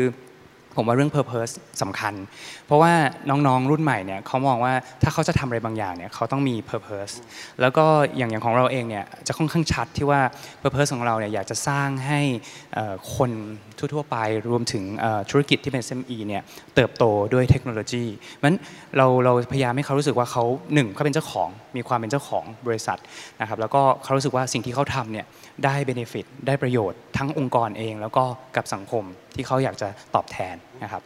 [0.75, 2.13] ผมว่าเรื่อง purpose สำคัญ
[2.65, 2.91] เพราะว่า
[3.29, 7.13] น้องๆรุ่นใหม่เนี่ยเขามองว่าถ้าเขาจะทำอะไรบางอย่างเนี่ยเขาต้องมี purpose
[7.61, 7.85] แล้วก็
[8.17, 10.21] อย่างอย่างของเราเองเนี่ยจะค่อนข้างชัดที่ว่า
[10.61, 12.21] purpose ของเราเนี่ยอยากจะสร้างให้
[13.15, 13.31] คน
[13.77, 14.17] ทั่วๆไป
[14.49, 14.83] รวมถึง
[15.29, 16.41] ธุรกิจที่เป็น SME เนี่ย
[16.75, 18.57] เติบโตด้วยเทคโนโลยีเพราะฉะนั้น
[18.97, 22.99] เราเราพยายามให้เขารู้สึกว่าเขาหนึ่งเขาเป็นเจ้าของมีความเป็นเจ้าของบริษัท
[23.41, 25.25] นะครับแล้วก็เขารู้สึกว่าสิ่งที่เขาทำเนี่ย
[25.63, 28.23] ได้ benefit ได้ประโยชน์ทั้งองค์กรเอง แล้วก็
[28.55, 29.03] กับสังคม
[29.35, 31.03] ที่เขาอยากจะตอบแทนนะครับ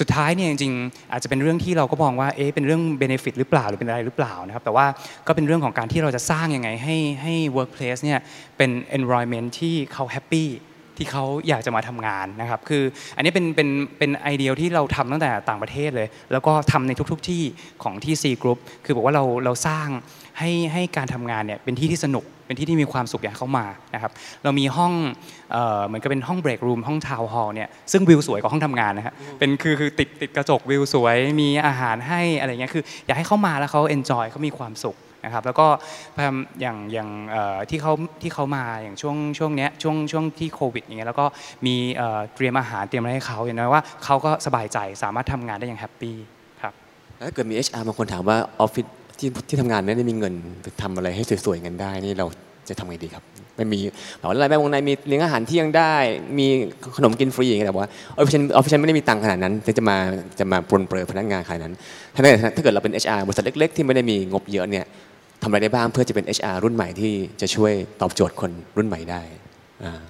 [0.00, 4.86] สุดท้ายเนี่ยจริงๆอาจจะเป็นเรื่องที่เราก็มองว่าเอ๊ะเป็นเรื่อง benefit หรือเปล่าหรือเป็นอะไรหรือเปล่านะครับแต่ว่า
[5.26, 8.20] ก็เป็นเรื่องของการที่เราจะสร้างยังไงให้ให้ workplace เนี่ย
[8.56, 10.44] เป็น environment ที่เขา happy
[10.96, 12.82] ที่เขาอยากจะมาทำงานนะครับคือ
[13.16, 13.68] อันนี้เป็นเป็น
[13.98, 17.42] เป็นไอเดียที่เราทำตั้งแต่ต่างประเทศเลย แล้วก็ทำในทุก ๆที่
[17.82, 19.88] ของที่ C Group คือบอกว่าเราเราสร้าง
[20.38, 24.12] ให้ให้การทำงานเนี่ยเป็นที่ที่สนุก เป็นที่ที่มีความสุขอยากเข้ามานะครับ
[24.44, 24.92] เรามีห้อง
[25.86, 35.66] เหมือนกับเป็นห้อง break room ห้อง town hall เนี่ยซึ่งวิวสวยกว่าห้องทำงานนะฮะเป็นคือคือติดติดกระจกวิวสวยมีอาหารให้อะไรเงี้ยคืออยากให้เข้ามาแล้วเขา enjoy เขามีความสุขนะครับแล้วก็
[36.16, 36.18] พ
[36.60, 37.08] อย่างอย่าง
[37.70, 41.26] ที่เขาที่เขามาอย่างช่วงช่วงเนี้ยช่วงช่วงที่โควิดอย่างเงี้ยแล้วก็
[41.66, 41.74] มี
[42.34, 46.16] เตรียมอาหารเตรียมอะไรให้เขาอย่างน้อยว่าเขาก็สบายใจสามารถทำงานได้อย่าง happy
[46.62, 46.72] ครับ
[47.16, 48.86] แล้วถ้าเกิดมี HR บางคนถามว่าออฟฟิศ
[49.18, 52.26] ที่ที่ทำงานไม่ได้มีเงินไปทำอะไรให้สวยๆกันได้นี่เรา
[52.68, 53.24] จะทำไงดีครับ
[53.56, 53.80] ไม่มี
[54.18, 55.94] แบบว่าอะไรแม่วงในมีเลี้ยงอาหารเที่ยงได้
[56.38, 56.46] มี
[56.96, 59.96] ขนมกินฟรีอย่างเงี้ยแต่ว่าออฟฟิศออฟฟิศไม่ได้มีตังค์ขนาดนั้นจะมา
[60.38, 61.74] จะมาปรนเปรอพนักงานขนาดนั้น
[62.14, 64.84] ถ้าเกิดถ้าเกิดเราเป็น HR บริษัทเล็ก ๆ ที่ไม่ได้มีงบเยอะเนี่ย
[65.42, 69.22] ทำอะไรได้บ้างเพื่อจะเป็น HR รุ่นใหม่ที่จะช่วยตอบโจทย์คนรุ่นใหม่ได้
[69.84, 70.00] อ่า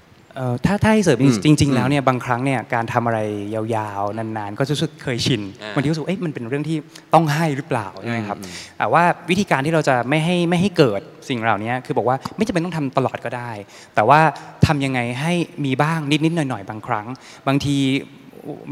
[0.67, 3.19] ถ้าถ้าให้เสริมอืมจริง ๆ แล้วเนี่ยบางครั้งเนี่ยการทำอะไร
[3.55, 6.77] ยาวๆนานๆ ก็จะรู้สึกเคยชินอ่าบางทีก็รู้สึกเอ๊ะมันเป็นเรื่องที่
[7.15, 13.51] ต้องให้หรือเปล่าใช่ไหมครับอืมแต่ว่าวิธีการที่เราจะไม่ให้ไม่ให้เกิดสิ่งเหล่านี้คือบอกว่าไม่จำเป็นต้องทำตลอดก็ได้
[13.95, 14.21] แต่ว่า
[14.67, 15.33] ทำยังไงให้
[15.65, 17.07] มีบ้างนิดๆหน่อยๆ บางครั้ง
[17.47, 17.77] บางที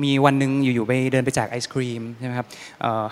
[0.04, 2.46] มีวันหนึ่งอยู่ๆไปเดินไปแจกไอศครีมใช่ไหมครับ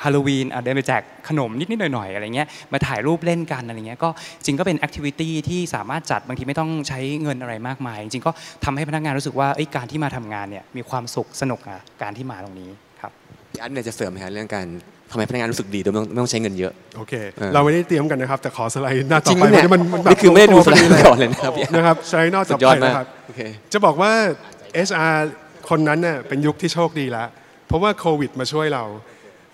[0.03, 4.09] ฮาโลวีนเดินไปแจกขนมนิดๆหน่อยๆอะไรเงี้ยมาถ่ายรูปเล่นกันอะไรเงี้ยก็
[4.44, 8.31] จริงก็เป็นแอคทิวิตี้ที่สามารถจัดบางทีไม่ต้องใช้เงินอะไรมากมาย จริงๆก็
[8.64, 12.70] ทำให้พนักงานรู้สึกว่าเอ้ยการที่มาทำงานเนี่ยมีความสุขสนุกอะการที่มาตรงนี้
[13.01, 13.12] ครับ
[13.51, 14.66] พี่อันเนี่ยจะเสริมไหมฮะเรื่องการ
[15.11, 23.40] ทำให้พนักงานรู้สึกดีโดยไม่ต้องไม่ต้องใช้เงินเยอะโอเคเออเราไม่ได้เตรียมกันนะครับ แต่ขอสไลด์หน้าต่จอริงไปปะเนี่ยมันมันแบบนี่คือไม่ได้ดูสไลด์โฟล์พอก่อนเลยนะครับพี่นะครับสไลด์หน้าสุต่อดยอไปดมากนะครับโอเค
[23.72, 24.12] จะบอกว่า
[24.88, 25.14] HR
[25.70, 27.29] คนนั้นเนี่ยเป็นยุคที่โชคดีแล้ว
[27.66, 28.85] เพราะว่าโควิดมาช่วยเรา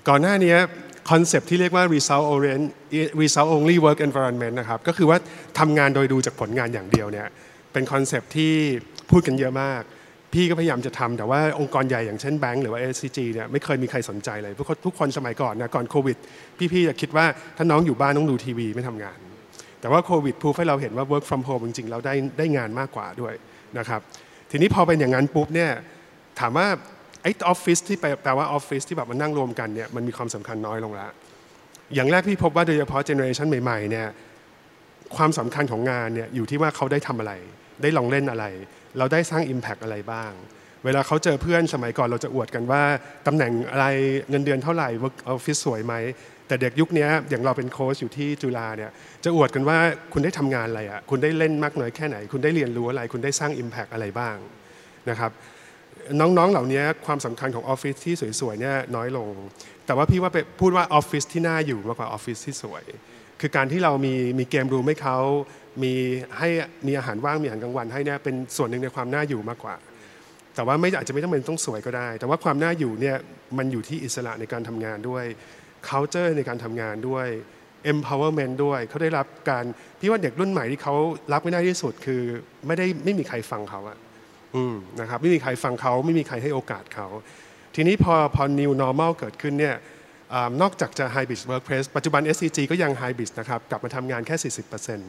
[0.08, 0.56] ก่อนหน้านี้
[1.10, 2.64] คอนเซปที่เรียกว่า result orient
[3.22, 5.18] result only work environment นะครับก็คือว่า
[5.58, 7.26] ทำงานโดยดูจากผลงานอย่างเดียวเนี่ย
[7.72, 8.52] เป็นคอนเซปที่
[9.10, 9.82] พูดกันเยอะมาก
[10.32, 16.16] พี่ก็พยายามจะทำแต่ว่าองค์กรใหญ่อย่างเช่นแบงก์หรือว่า SCG เนี่ยไม่เคยมีใครสนใจเลยทุกคนทุกคนสมัยก่อนนะก่อนโควิด
[16.72, 19.18] พี่ๆจะคิดว่าถ้าน้องอยู่บ้านต้องดูทีวีไม่ทำงาน
[19.80, 23.34] แต่ว่าโควิดพิสูจน์ให้เราเห็นว่า work from home จริงๆเราได้ได้งานมากกว่าด้วย
[23.78, 24.00] นะครับ
[24.50, 25.70] ทีนี้พอเป็นอย่างนั้นปุ๊บเนี่ย
[26.40, 26.66] ถามว่า
[27.22, 31.10] ไอ้ออฟฟิศที่แปลว่าออฟฟิศที่แบบมันนั่งรวมกันเนี่ยมันมีความสำคัญน้อยลงแล้ว
[31.94, 34.08] อย่างแรกพี่พบว่าโดยเฉพาะ generation ใหม่ๆเนี่ย
[35.16, 37.32] ความสำคัญของงานเนี่ยอยู่ที่ว่าเขาได้ทำอะไร
[37.82, 38.44] ได้ลองเล่นอะไร
[38.98, 40.32] เราได้สร้าง Impact อะไรบ้าง
[40.84, 42.82] เวลาเขาเจอเพื่อนสมัยก่อนเราจะอวดกันว่า
[43.26, 43.86] ตำแหน่งอะไร
[44.30, 44.88] เงินเดือนเท่าไหร่
[45.28, 45.94] ออฟฟิศสวยไหม
[46.48, 48.90] แต่เด็กยุคนี้อย่างเราเป็นโค้ชอยู่ที่จุฬาเนี่ย
[49.24, 49.78] จะอวดกันว่า
[50.12, 54.36] คุณได้ทำงานอะไรอะคุณได้เล่นมากน้อยแค่ไหน คุณได้เรียนรู้อะไร คุณได้สร้าง Impact อะไรบ้าง
[55.10, 55.30] นะครับ
[56.20, 59.28] น้องๆ เหล่านี้ความสำคัญของออฟฟิศที่สวยๆเนี่ยน้อยลง
[59.86, 62.84] แต่ว่าพี่ว่าไปพูดว่าออฟฟิศที่น่าอยู่มากกว่าออฟฟิศที่สวย
[63.40, 65.18] คือการที่เรามีมีเกมรูมให้เขา
[65.82, 65.94] มี
[66.38, 66.48] ให้
[66.86, 69.76] มีอาหารว่างมีอาหารกลางวันให้เนี่ยเป็นส่วนหนึ่งในความน่าอยู่มากกว่า
[70.54, 73.16] แต่ว่าไม่อาจจะไม่ต้องเป็นต้องสวยก็ได้ แต่ว่าความน่าอยู่เนี่ย
[73.58, 75.24] มันอยู่ที่อิสระในการทำงานด้วย
[75.88, 77.26] culture ในการทำงานด้วย
[77.92, 79.64] empowerment ด้วยเขาได้รับการ
[80.00, 80.94] พี่ว่าเด็กรุ่นใหม่ที่เขา
[81.32, 82.22] รับไม่ได้ที่สุดคือ
[82.66, 83.98] ไม่ได้ไม่มีใครฟังเขาอะ
[85.00, 87.08] นะครับไม่มีใครฟังเขาไม่มีใครให้โอกาสเขา
[87.74, 89.76] ทีนี้พอพอ new normal เกิดขึ้นเนี่ย
[90.32, 95.00] อนอกจากจะ hybrid workplace ปัจจุบัน SCG ก็ยัง hybrid นะครับกลับมาทำงานแค่ 40%น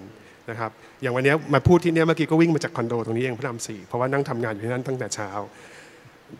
[0.53, 0.71] ะครับ
[1.01, 5.29] อย่างวันนี้มาพูดที่เนี่ยเมื่อกี้ก็วิ่งมาจากคอนโดตรงนี้เองพระรามสี่เพราะว่านั่งทำงานอยู่ที่นั่นตั้งแต่เช้า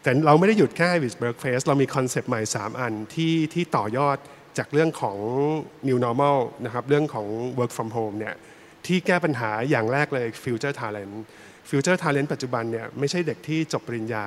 [0.04, 4.18] แต่เราไม่ได้หยุดแค่ hybrid workplace เรามีคอนเซปต์ใหม่ 3 อันที่ที่ต่อยอด
[4.58, 5.18] จากเรื่องของ
[5.88, 7.28] new normal นะครับเรื่องของ
[7.60, 8.36] work from home เนี่ย
[8.86, 11.14] ที่แก้ปัญหาอย่างแรกเลย future talent
[11.70, 14.26] future talent ปัจจุบันเนี่ยไม่ใช่เด็กที่จบปริญญา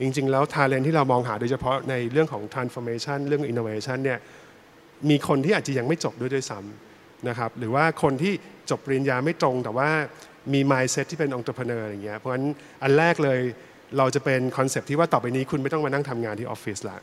[0.00, 4.18] จริง ๆ แล้ว talent ที่เรามองหาโดยเฉพาะในเรื่องของ transformation เรื่อง innovation เนี่ย
[5.10, 8.32] มีคนที่อาจจะยังไม่จบด้วยด้วยซ้ำนะครับหรือว่าคนที่
[8.70, 9.90] จบปริญญาไม่ตรงแต่ว่า
[10.52, 12.46] มี mindset ที่เป็น entrepreneur อย่างเงี้ยเพราะฉะนั้น
[12.82, 13.40] อันแรกเลย
[13.98, 16.98] เราจะเป็นคอนเซปที่ว่าต่อไปนี้คุณไม่ต้องมานั่งทำงานที่ออฟฟิศละ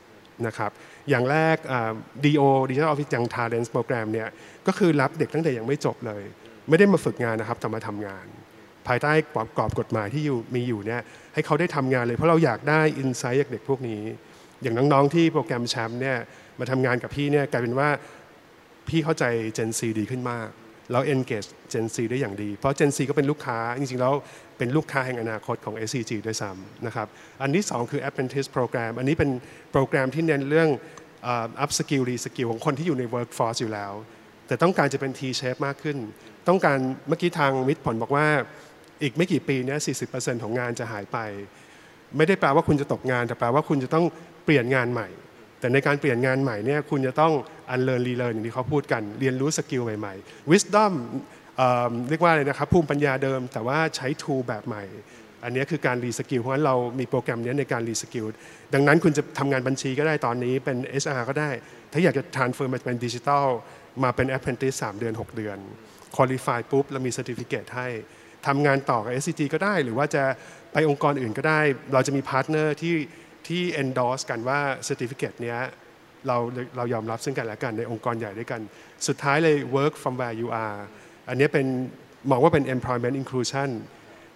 [0.47, 0.71] นะครับ
[1.09, 1.91] อย่างแรกอ่า
[2.23, 4.29] DO Digital Office อย่าง Talent Program เนี่ย
[4.67, 6.23] ก็คือรับเด็กตั้งแต่ยังไม่จบเลย
[6.69, 8.25] ไม่ได้มาฝึกงานนะครับแต่มาทำงาน
[8.87, 9.11] ภายใต้
[9.57, 11.01] กรอบกฎหมายที่อยู่มีอยู่เนี่ย
[11.33, 14.01] ให้เขาได้ทำงานเลยเพราะเราอยากได้อินไซต์จากเด็กพวกนี้
[14.61, 16.17] อย่างน้องๆที่โปรแกรมแชมป์เนี่ย
[16.59, 17.89] มาทำงานกับพี่เนี่ยกลายเป็นว่า
[18.89, 19.25] พี่เข้าใจ
[19.57, 20.49] Gen Z ดีขึ้นมาก
[20.91, 24.13] แล้ว engage Gen Z ได้อย่างดี เพราะ Gen Z ก็เป็นลูกค้า จริงๆ แล้ว
[24.57, 27.07] เป็นลูกค้าแห่งอนาคตของ SCG ด้วยซ้ำนะครับ
[27.41, 29.29] อันที่ 2 คือ apprentice program อันนี้เป็น
[29.71, 30.69] โปรแกรมที่เน้นเรื่อง
[31.63, 33.93] up skill re skill ของคนที่อยู่ใน workforce อยู่แล้ว
[34.47, 35.97] แต่ต้องการจะเป็น T shape มากขึ้น
[36.47, 38.27] ต้องการเมื่อกี้ทางมิตรผลบอกว่า
[39.01, 39.75] อีกไม่กี่ปีนี้
[40.09, 41.17] 40%ของงานจะหายไป
[42.17, 44.05] ไม่ได้แปลว่าคุณจะตกงาน แต่แปลว่าคุณจะต้อง
[44.45, 45.07] เปลี่ยนงานใหม่
[45.59, 47.33] แต่ในการเปลี่ยนงานใหม่เนี่ยคุณจะต้อง
[47.69, 50.93] unlearn relearn อย่างที่เขาพูดกันเรียนรู้ skill ใหม่ๆ wisdom
[52.09, 54.83] เรียกว่าอะไรนะครับภูมิปัญญาเดิม แต่ว่าใช้ tool แบบใหม่
[55.43, 58.25] อันนี้คือการ reskill เพราะฉะนั้นเรามีโปรแกรมนี้ในการ reskill
[58.73, 61.49] ดังนั้นคุณจะทำงานบัญชีก็ได้ตอนนี้เป็น HR ก็ได้
[61.91, 63.47] ถ้าอยากจะ transfer มาเป็นดิจิทัล
[64.03, 65.57] มาเป็น apprentice 3 เดือน 6 เดือน
[66.15, 67.87] qualify ปุ๊บเรามี certificate ให้
[68.47, 70.23] ทำงานต่อกับ SCG ก็ได้ หรือว่าจะ
[70.73, 71.59] ไปองค์กรอื่นก็ได้
[71.93, 72.95] เราจะมี partner ที่
[73.47, 75.59] ที่ endorse กันว่า certificate เนี้ย
[76.27, 76.37] เรา
[76.77, 78.61] เรายอมรับซึ่งกันและกันในองค์กรใหญ่ด้วยกัน
[79.07, 80.79] สุดท้ายเลย work from where you are
[81.29, 81.65] อันนี้เป็น
[82.29, 83.69] มองว่าเป็น employment inclusion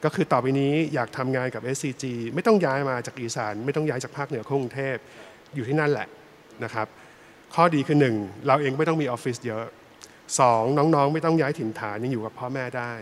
[0.03, 2.03] ก็คือต่อไปนี้อยากทำงานกับ SCG
[2.35, 4.95] ไม่ต้องย้ายมาจากอีสาน ไม่ต้องย้ายจากภาคเหนือเข้ากรุงเทพ
[5.55, 6.07] อยู่ที่นั่นแหละ
[6.63, 6.87] นะครับ
[7.55, 9.65] ข้อดีคือ 1 เราเองไม่ต้องมีออฟฟิศเยอะ
[10.21, 12.93] 2 น้องๆ ไม่ต้องย้ายถิ่นฐานยังอยู่กับพ่อแม่ได้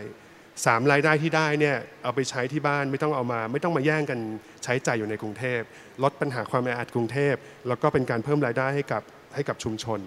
[0.56, 4.18] 3รายได้ที่ได้เนี่ยเอาไปใช้ที่บ้านไม่ต้องเอามา ไม่ต้องมาแย่งกัน
[4.64, 5.60] ใช้จ่ายอยู่ในกรุงเทพ
[6.02, 7.34] ลดปัญหาความแออัดกรุงเทพ
[7.68, 9.02] แล้วก็เป็นการเพิ่มรายได้ให้กับ
[9.34, 10.00] ให้กับชุมชน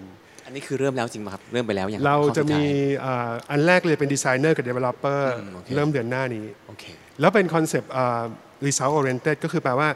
[0.46, 6.84] อันนี้คือเริ่มแล้วจริงไหมครับ เริ่มไปแล้วอย่างเราข้อจะสุดมีท้ายอ่าอันแรกเลยเป็นดีไซเนอร์กับ Developer อืมโอเคเริ่มเดือนหน้านี้โอเค
[7.20, 7.92] แล้วเป็น concept
[8.66, 9.88] result oriented ก็คือแปลว่า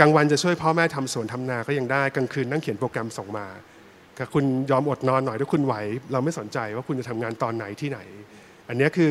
[0.00, 3.46] กลางวันจะช่วยพ่อแม่ทำสวนทำนาก็ยังได้กลางคืนนั่งเขียนโปรแกรมส่งมา
[4.16, 5.74] ถ้าคุณยอมอดนอนหน่อยถ้าคุณไหว
[6.12, 8.00] เราไม่สนใจว่าคุณจะทำงานตอนไหนที่ไหน
[8.68, 9.08] อันเนี้ยคือ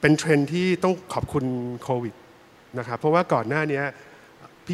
[0.00, 1.44] เป็นเทรนที่ต้องขอบคุณ
[1.82, 2.14] โควิด
[2.78, 3.82] นะครับเพราะว่าก่อนหน้านี้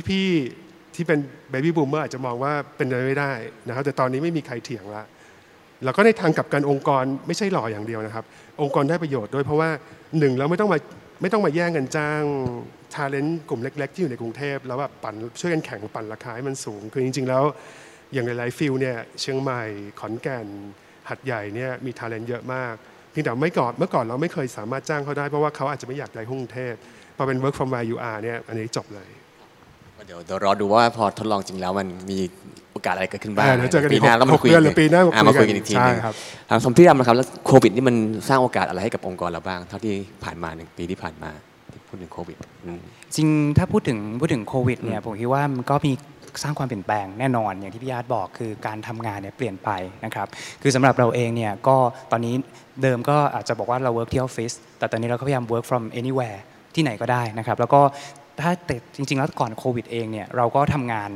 [0.09, 1.19] พี่ๆที่เป็น
[1.51, 3.33] baby boomer อาจจะมองว่าเป็นไปไม่ได้
[3.67, 5.03] นะครับแต่ตอนนี้ไม่มีใครเถียงละ
[5.85, 8.25] แล้วก็ในทางกลับกันองค์กรไม่ใช่หล่ออย่างเดียวนะครับ
[8.62, 9.71] องค์กรได้ประโยชน์ด้วยเพราะว่า
[10.19, 10.79] หนึ่งแล้วไม่ต้องมา
[11.23, 12.23] ไม่ต้องมาแย่งกันจ้าง
[12.95, 17.45] talent กลุ่มเล็ก ๆ ที่อยู่ในกรุงเทพแล้วแบบปั่นช่วยกันแข่งปั่นราคาให้มันสูง คือจริง ๆ แล้ว
[18.12, 19.62] อย่างในไลฟ์ฟิลเนี่ยเชียงใหม่
[20.01, 20.47] ขอนแก่น
[21.09, 22.75] หาดใหญ่เนี่ยมี talent เยอะมาก
[23.19, 26.74] เพียงแต่เมื่อก่อนเมื่อก่อนเราไม่เคยสามารถจ้างเขาได้เพราะว่าเขาอาจจะไม่อยากย้ายกรุงเทพ
[27.16, 29.09] พอเป็น work from where you are เนี่ยอันนี้จบเลย
[30.07, 32.18] เดี๋ยวเดี๋ยวรอดูว่าพอทดลองจริงแล้วมันมี
[32.72, 36.14] โอกาสอะไรเกิดขึ้นบ้างอ่าเดี๋ยวเจอกันปีหน้าอีกเรามาคุยหกเดือนหรือปีหน้าอ่มามาคุคุยยกักันนอีกทีหใช่นึงครับ
[36.50, 37.96] ถามสมพี่ดำนะครับแล้วโควิดนี่มัน
[38.29, 41.31] สร้างโอกาสอะไรให้กับองค์กรเราบ้าง เท่าที่ผ่านมาหนึ่งปีที่ผ่านมา
[41.72, 42.81] ที่พูดถึงโควิดอืม
[43.14, 45.92] จริงถ้าพูดถึงพูดถึงโควิดเนี่ยผมคิดว่ามันก็มี
[46.42, 49.70] สร้างความเปลี่ยนแปลงแน่นอนอย่างที่พี่อาร์ตบอกคือการทำงานเนี่ยเปลี่ยนไป
[50.05, 50.27] นะครับ
[50.62, 51.77] คือสำหรับเราเองเนี่ยก็
[52.12, 52.35] ตอนนี้
[52.83, 56.40] เดิมก็อาจจะบอกว่าเรา work ที่ออฟฟิศแต่ตอนนี้เราก็พยายาม work from anywhere
[56.75, 57.81] ที่ไหนก็ได้นะครับแล้วก็
[58.42, 61.11] ถ้าแต่จริง ๆ แล้วก่อนโควิดเองเนี่ยเราก็ทำงาน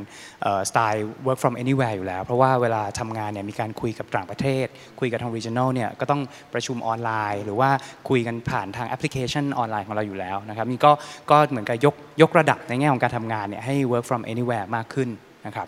[0.69, 4.65] สไตล์ work from anywhere อยู่แล้ว เพราะว่าเวลาทำงานเนี่ยมีการคุยกับต่างประเทศ
[4.99, 6.21] คุยกับทาง regional เนี่ยก็ต้อง
[6.53, 7.69] ประชุมออนไลน์ หรือว่า
[8.09, 10.91] คุยกันผ่านทางแอปพลิเคชันออนไลน์ของเราอยู่แล้วนะครับนี่ก็
[11.31, 15.09] ก็เหมือนกับยกยกระดับในแง่ของการทำงานเนี่ยให้ work from anywhere มากขึ้น
[15.45, 15.67] นะครับ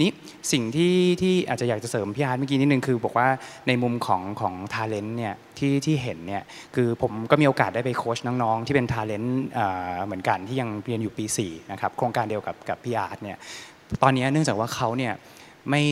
[0.00, 0.10] นี้
[0.52, 3.28] สิ่งที่ที่อาจจะอยากจะเสริมพี่อาร์ตเมื่อกี้นิดนึงคือ บอกว่า
[3.68, 6.42] ในมุมของของ talent เนี่ยที่ที่เห็นเนี่ย
[6.74, 13.36] คือผมก็มีโอกาสได้ไปโค้ชน้องๆ ที่เป็น talent เอ่อเหมือนกันที่ยังเรียนอยู่ปี4นะครับโครงการเดียวกับกับพี่อาร์ตเนี่ย
[14.02, 15.12] ตอนนี้เนื่องจากว่าเขาเนี่ย
[15.70, 15.82] ไม่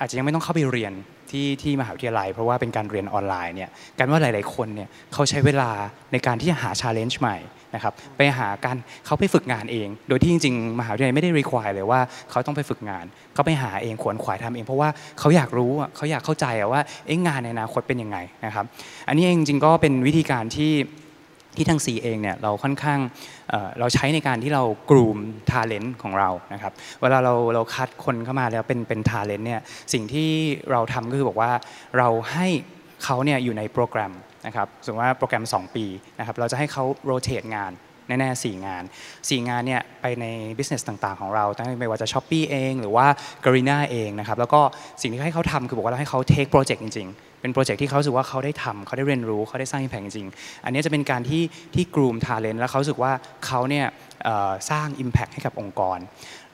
[0.00, 0.92] อาจจะยังไม่ต้องเข้าไปเรียน
[1.30, 5.70] ที่ที่มหาวิทยาลัย เพราะว่าเป็นการเรียนออนไลน์เนี่ยกันว่าหลาย ๆ คนเนี่ยเขาใช้เวลา
[6.12, 7.36] ในการที่จะหา challenge ใหม่
[7.74, 13.04] นะครับไปหาการเขาไปฝึกงานเอง โดยที่จริงๆ มหาวิทยาลัยไม่ได้ require เลยว่าเขาต้องไปฝึกงาน
[13.34, 18.64] เขาไปหาเองขวนขวายทำเอง เพราะว่าเขาอยากรู้เขาอยากเข้าใจว่าเอ๊ะงานในอนาคตเป็นยังไงนะครับ
[19.08, 20.72] อันนี้เองจริงๆก็เป็นวิธีการที่
[21.56, 23.00] ที่ทาง C เองเนี่ยเราค่อนข้าง
[23.50, 25.16] เเราใช้ในการที่เรากลุ่ม
[25.50, 29.60] talent ของเรานะครับเวลาเราเราคัดคนเข้ามาแล้วเป็นเป็น talent เนี่ย
[29.92, 30.30] สิ่งที่
[30.70, 31.52] เราทำก็คือบอกว่า
[31.98, 32.46] เราให้
[33.04, 34.12] เขาเนี่ยอยู่ในโปรแกรม
[34.46, 35.84] นะครับสมมติว่าโปรแกรม 2 ปี
[36.18, 37.72] นะครับเราจะให้เขาโรเต e งาน
[38.08, 40.26] แน่ๆ4งาน 4 งานเนี่ยไปใน
[40.58, 43.06] business ต่างๆ ของเราตั้งไม่ว่าจะ Shopee เอง หรือว่า
[43.44, 44.60] g a r i n a เองนะครับแล้วก็
[45.00, 51.42] สิ่งที่ให้เขาทำคือบอกว่าเราให้เขา take project จริง ๆ เป็นโปรเจกต์ที่เขาสึกว่าเขาได้ทำเขาได้เรียนรู้เขาได้สร้าง impact จริงๆ อันนี้จะเป็นการที่
[51.74, 53.12] ที่กลุ่ม talent แล้วเขาสึกว่า
[53.46, 53.86] เขาเนี่ย
[54.70, 55.98] สร้าง impact ให้กับองค์กร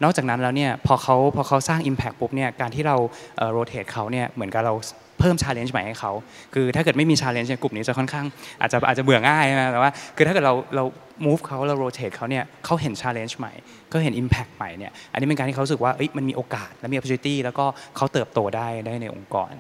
[0.03, 2.97] นอกจากนั้นแล้วเนี่ยพอเขาพอเขาสร้าง impact ปุ๊บเนี่ยการที่เรา
[3.37, 4.75] เอ่อ rotate เขาเนี่ยเหมือนกับเรา
[5.21, 6.13] เพิ่ม challenge ใหม่ให้เขา
[6.55, 8.27] คือถ้าเกิดไม่มี challenge เนี่ยกลุ่มนี้จะค่อนข้าง
[8.61, 10.85] อาจจะอาจจะเบื่อง่ายนะแต่ว่าคือถ้าเกิดเราเรา
[11.27, 13.53] move เขาเรา rotate เขาเนี่ยเขาเห็น challenge ใหม่
[13.91, 17.65] เขาเห็น impact ใหม่เนี่ยอันนี้เป็นการที่เขารู้สึกว่าเอ้ยมันมีโอกาสและมี opportunity แล้วก็
[17.97, 19.53] เขาเติบโตได้ได้ในองค์กร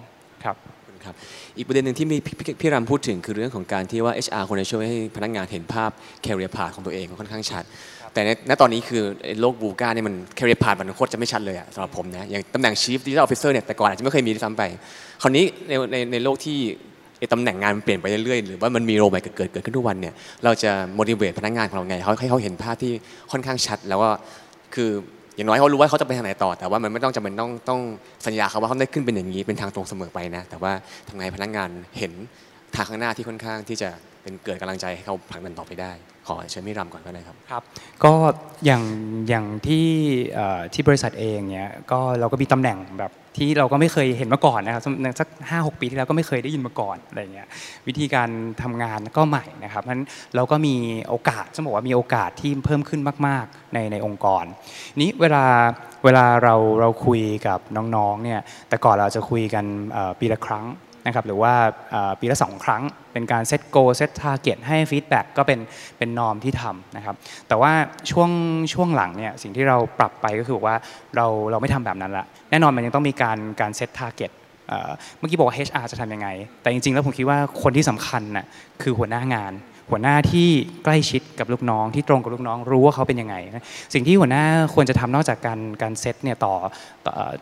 [0.45, 0.57] ครับ
[1.05, 1.15] ครับ
[1.57, 2.19] อีกประเด็นหนึ่งที่มี
[2.61, 5.91] พี่รำพูดถึงคือเรื่องของการที่ว่า HR ควรจะช่วยให้พนักงานเห็นภาพ
[6.25, 7.65] career path ของตัวเองค่อนข้างชัด
[8.19, 9.03] แต่ในณตอนนี้คือ
[9.41, 14.63] โลกบูก้าเนี่ยมัน career path มันโคตรจะไม่ชัดเลยอะสำหรับผมนะอย่างตำแหน่ง chief digital officer เนี่ยแต่ก่อนอาจจะไม่เคยมีด้วยซ้ำไป
[15.23, 16.59] คราวนี้ในในในโลกที่
[17.33, 22.93] ตำแหน่งงานมันเปลี่ยนไปเรื่อยๆ หรือว่ามันมีโรใหม่เกิดเกิดเกิดขึ้นทุกวันเนี่ยเราจะ motivate พนักงานของเราไงเขาให้เขาเห็นภาพที่
[23.33, 24.11] ค่อนข้างชัด แล้วก็
[24.75, 24.91] คือ
[25.37, 27.81] อย่างน้อยเขารู้ว่าเขาจะไปทางไหนต่อ แต่ว่ามันไม่ต้องจำเป็นต้องต้อง
[28.27, 30.73] สัญญาเขาว่าเขาได้ขึ้นเป็นอย่างนี้เป็นทางตรงเสมอไปนะ แต่ว่า
[31.09, 32.13] ทำไงพนักงานเห็น
[32.75, 33.89] ทางข้างหน้าที่ค่อนข้างที่จะ
[34.23, 35.93] เป็นเกิดกำลังใจให้เขาผลักดันต่อไปได้
[36.29, 37.63] ขอเชิญพี่รำก่อนก็ได้ครับครับ
[38.05, 38.13] ก็
[38.65, 38.83] อย่าง
[39.29, 39.89] อย่างที่
[40.75, 44.83] ที่บริษัทเองเนี่ยก็เราก็มีตำแหน่งแบบที่เราก็ไม่เคยเห็นมาก่อนนะครับ
[45.21, 47.49] สักห้าหกปีที่แล้วก็ไม่เคยได้ยินมาก่อนอะไรเงี้ย
[47.87, 48.29] วิธีการ
[48.63, 50.05] ทำงานก็ใหม่นะครับนั้น
[50.37, 50.75] เราก็มี
[51.09, 54.45] โอกาสจะบอกว่ามีโอกาสที่เพิ่มขึ้นมาก ๆ ในในองค์กร
[55.01, 55.45] นี้เวลา
[56.05, 59.65] เวลาเราเราคุยกับน้องๆเนี่ยแต่ก่อนเราจะคุยกัน
[60.21, 60.67] ปีละครั้ง
[61.09, 61.53] นะครับหรือว่า
[62.21, 65.59] ปีละ 2 ครั้ง เป็นการ set goal set target ให้ feedback ก็เป็น
[65.99, 67.15] เป็น norm ที่ทำนะครับ
[67.49, 67.73] แต่ว่า
[68.11, 68.31] ช่วง
[68.73, 70.77] ช่วงหลังเนี่ยสิ่งที่เราปรับไปก็คือว่า
[71.17, 74.31] เราเราไม่ทำแบบนั้นละแน่นอนมันยังต้องมีการการ set target
[75.19, 76.29] เมื่อกี้บอกว่า HR จะทำยังไง
[76.63, 78.47] แต่จริงๆ แล้วผมคิดว่าคนที่สำคัญน่ะ
[78.83, 79.53] คือหัวหน้างาน
[79.91, 80.49] หัวหน้าที่
[80.85, 83.35] ใกล้ชิดกับลูกน้องที่ตรงกับลูกน้องรู้ว่าเขาเป็นยังไง
[83.95, 86.55] สิ่งที่หัวหน้าควรจะทำนอกจากการการเซตเนี่ยต่อ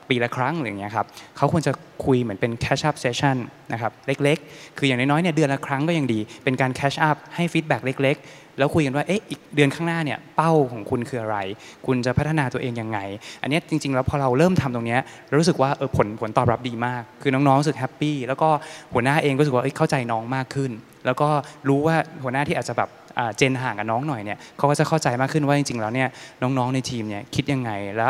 [0.09, 1.07] ปีละครั้งออย่างเงี้ยครับ
[1.37, 1.73] เขาควรจะ
[2.05, 3.37] คุยเหมือนเป็น catch up session
[3.73, 11.38] นะครับเล็กๆ คืออย่างน้อยๆเนี่ยเดือนละครั้งก็ยังดี เป็นการ catch up ให้ feedback เล็กๆ แล้วคุยกันว่าเอ๊ะอีกเดือนข้างหน้าเนี่ยเป้าของคุณคืออะไร
[11.87, 12.99] คุณจะพัฒนาตัวเองยังไง
[13.42, 18.49] อันเนี้ยจริง ๆ แล้วพอเราเริ่มทำตรงเนี้ยเรารู้สึกว่าเออผลผลตอบรับดีมาก คือน้องๆรู้สึก happy แล้วก็
[18.92, 20.71] หัวหน้าเองก็รู้สึกว่าเอ้ยเข้าใจน้องมากขึ้น
[21.07, 21.29] แล้วก็
[21.69, 22.88] รู้ว่าหัวหน้าที่อาจจะแบบ
[23.19, 26.09] อ่า gen ห่างกับน้องหน่อยเนี่ยเขาก็จะเข้าใจมากขึ้นว่าจริง ๆ แล้วเนี่ย
[26.42, 28.09] น้องๆในทีมเนี่ยคิดยังไงและ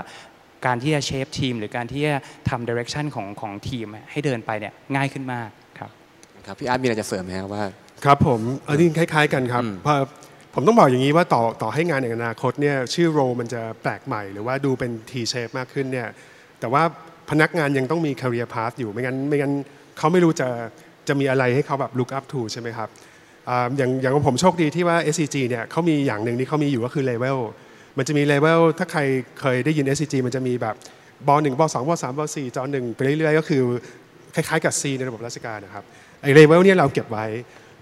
[0.66, 2.16] การที่จะ shape ทีม หรือการที่จะ
[2.48, 5.90] ทำ direction ของของทีมให้เดินไปเนี่ยง่ายขึ้นมากครับ
[6.46, 7.64] ครับพี่อาร์ตมีอะไรจะเสริมไหมครับว่า
[8.04, 9.96] ครับผมอันนี้คล้าย ๆ กันครับอืมเพราะ
[10.58, 16.08] ผมต้องบอกอย่างนี้ว่าต่อต่อให้งานในอนาคตเนี่ยชื่อโรมันจะแปลกใหม่ หรือว่าดูเป็น T shape มากขึ้นเนี่ย
[16.60, 16.82] แต่ว่า
[17.30, 19.52] พนักงานยังต้องมี career path อยู่ไม่งั้นไม่งั้น
[19.98, 20.48] เขาไม่รู้จะ
[21.08, 22.88] จะมีอะไรให้เขาแบบ look up to ใช่ไหมครับ
[23.76, 27.38] อย่างอย่างของผมโชคดีที่ว่า SCG เนี่ยเขามีอย่างหนึ่งที่เขามีอยู่ก็คือ level
[27.98, 29.00] มันจะมี level ถ้าใคร
[29.40, 30.74] เคยได้ยิน SCG มันจะมีแบบ
[31.28, 33.62] บหนึ่งบสองบสามบสี่จหนึ่งไปเรื่อยๆ ก็คือ
[34.34, 35.84] คล้ายๆกับ C ในระบบราชการนะครับ
[36.22, 37.26] ไอ้ level เนี่ยเราเก็บไว้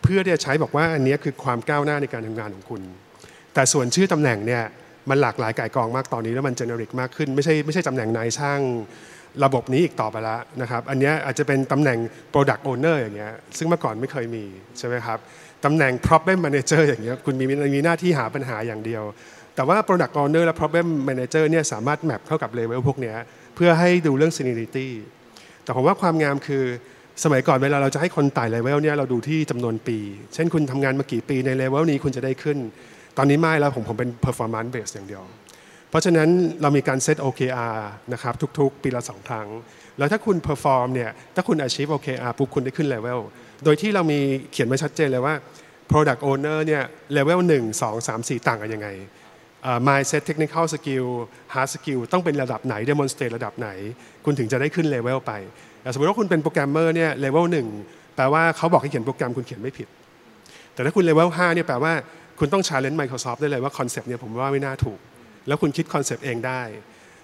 [0.05, 2.83] เพื่อที่จะใช้บอกว่าอันนี้คือความก้าวหน้าในการทำงานของคุณ
[3.55, 4.63] แต่ส่วนชื่อตำแหน่งเนี่ย
[5.11, 8.61] มันหลากหลายก่ายกองมากตอนนี้แล้วมัน generic มากขึ้นไม่ใช่ไม่ใช่ตำแหน่งนายช่าง
[9.45, 11.99] ระบบนี้อีกต่อไปละนะครับ อันนี้อาจจะเป็นตำแหน่ง
[12.33, 14.45] Product Owner อย่างเงี้ยซึ่งเมื่อก่อนไม่เคยมี
[14.79, 15.19] ใช่ไหมครับ
[15.65, 19.03] ตำแหน่ง Problem Manager อย่างเงี้ยคุณมีมีหน้าที่หาปัญหาอย่างเดียว
[19.55, 23.17] แต่ว่า Product Owner และ Problem Manager เนี่ยสามารถ map เข้ากับ level พวกเนี้ย
[23.57, 24.89] เพื่อให้ดูเรื่อง Seniority
[25.65, 26.65] แต่ผมว่าความงามคือ
[27.23, 29.99] สมัยก่อนเวลาเราจะให้คนไต่เลเวลเนี่ยเราดูที่จำนวนปี
[30.35, 32.59] เช่นคุณทำงานมากี่ปีในเลเวลนี้คุณจะได้ขึ้น
[33.19, 35.23] ตอนนี้ไม่แล้วผมผมเป็น performance base อย่างเดียว
[35.89, 36.29] เพราะฉะนั้น
[36.63, 37.77] เรามีการเซต OKR
[38.13, 39.49] นะครับทุกๆ ปีละสองครั้ง
[39.99, 43.21] แล้วถ้าคุณ perform เนี่ยถ้าคุณ achieve OKR ปุ๊บคุณได้ขึ้นเลเวล
[43.65, 44.21] โดยที่เรามี
[44.53, 45.35] เขียนไว้ชัดเจนเลยว่า
[45.91, 48.89] product owner เนี่ยเลเวล1 2 3 4ต่างกันยังไง
[49.87, 51.09] mindset technical skill
[51.55, 53.69] hard skill ต้องเป็นระดับไหน demonstrate ระดับไหน
[54.25, 55.33] คุณถึงจะได้ขึ้นเลเวลไป
[55.93, 57.67] สมมติว่าคุณเป็นโปรแกรมเมอร์เนี่ยเลเวลหนึ่ง
[58.17, 59.89] แปลว่าเขาบอกให้เขียนโปรแกรมคุณเขียนไม่ผิด
[60.75, 61.93] แต่ถ้าคุณเลเวล5เนี่ยแปลว่า
[62.39, 64.99] คุณต้อง challenge Microsoft ได้เลยว่า concept เนี่ยผมว่าไม่น่าถูก
[65.47, 66.63] แล้วคุณคิด concept เองได้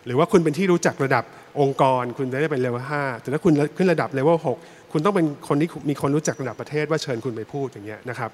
[0.07, 1.25] หรือว่าคุณเป็นที่รู้จักระดับ
[1.61, 8.31] องค์กร คุณจะได้เป็นเลเวล5แต่ถ้าคุณขึ้นระดับเลเวล6คุณต้องเป็นคนที่มีคนรู้จักระดับประเทศว่าเชิญคุณไปพูดอย่างเงี้ยนะครับ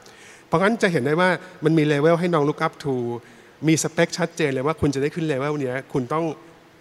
[0.49, 1.29] เพราะงั้นจะเห็นได้ว่า
[1.65, 2.95] มันมีเลเวลให้น้อง look up to
[3.69, 6.25] มีสเปคชัดเจนเลยว่าคุณจะได้ขึ้นเลเวลเนี้ยคุณต้อง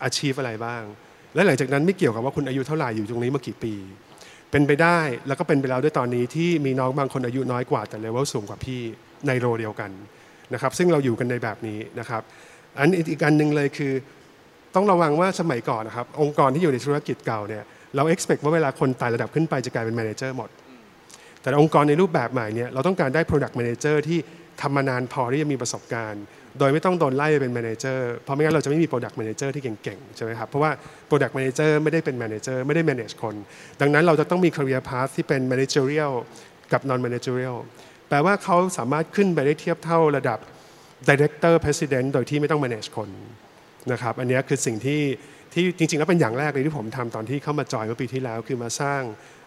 [0.08, 0.82] achieve อะไรบ้าง
[1.36, 3.74] และหลังจากนั้นไม่เกี่ยวกับว่าคุณอายุเท่าไหร่อยู่ตรงนี้มากี่ปี
[4.52, 8.82] เป็นไปได้แล้วก็เป็นไปแล้วด้วยตอนนี้ที่มีน้องบางคนอายุน้อยกว่าแต่เลเวลสูงกว่าพี่
[9.28, 9.92] ในโรเดียวกัน
[10.54, 12.22] นะครับ ซึ่งเราอยู่กันในแบบนี้นะครับ
[12.78, 13.94] อันอีกอันหนึ่งเลยคือ
[14.76, 17.64] ต้องระวังว่าสมัยก่อนนะครับ องค์กรที่อยู่ในธุรกิจเก่าเนี่ย
[17.96, 20.50] เรา expect ว่าเวลาคนไต่ระดับขึ้นไปจะกลายเป็น manager หมด
[21.42, 24.20] แต่องค์กรในรูปแบบใหม่เนี่ยเราต้องการได้ product manager ที่
[24.66, 26.24] ทำมานานพอที่จะมีประสบการณ์
[26.60, 30.72] โดยไม่ต้องโดนไล่ไปเป็น manager เพราะไม่งั้นเราจะไม่มี product manager ที่เก่งๆใช่ไหมครับเพราะว่า
[31.10, 33.36] product manager ไม่ได้เป็น manager ไม่ได้ manage คน
[33.82, 36.14] ดังนั้นเราจะต้องมี career path ที่เป็น managerial
[36.72, 37.58] กับ non managerial
[38.10, 40.40] แปลว่าเขาสามารถขึ้นไปได้เทียบเท่าระดับ
[41.10, 43.10] director president โดยที่ไม่ต้อง manage คน
[43.92, 45.02] นะครับอันนี้คือสิ่งที่
[45.54, 49.02] ที่จริงๆแล้วเป็นอย่างแรกเลยที่ผมทำตอนที่เข้ามาจอยเมื่อปีที่แล้ว คือมาสร้าง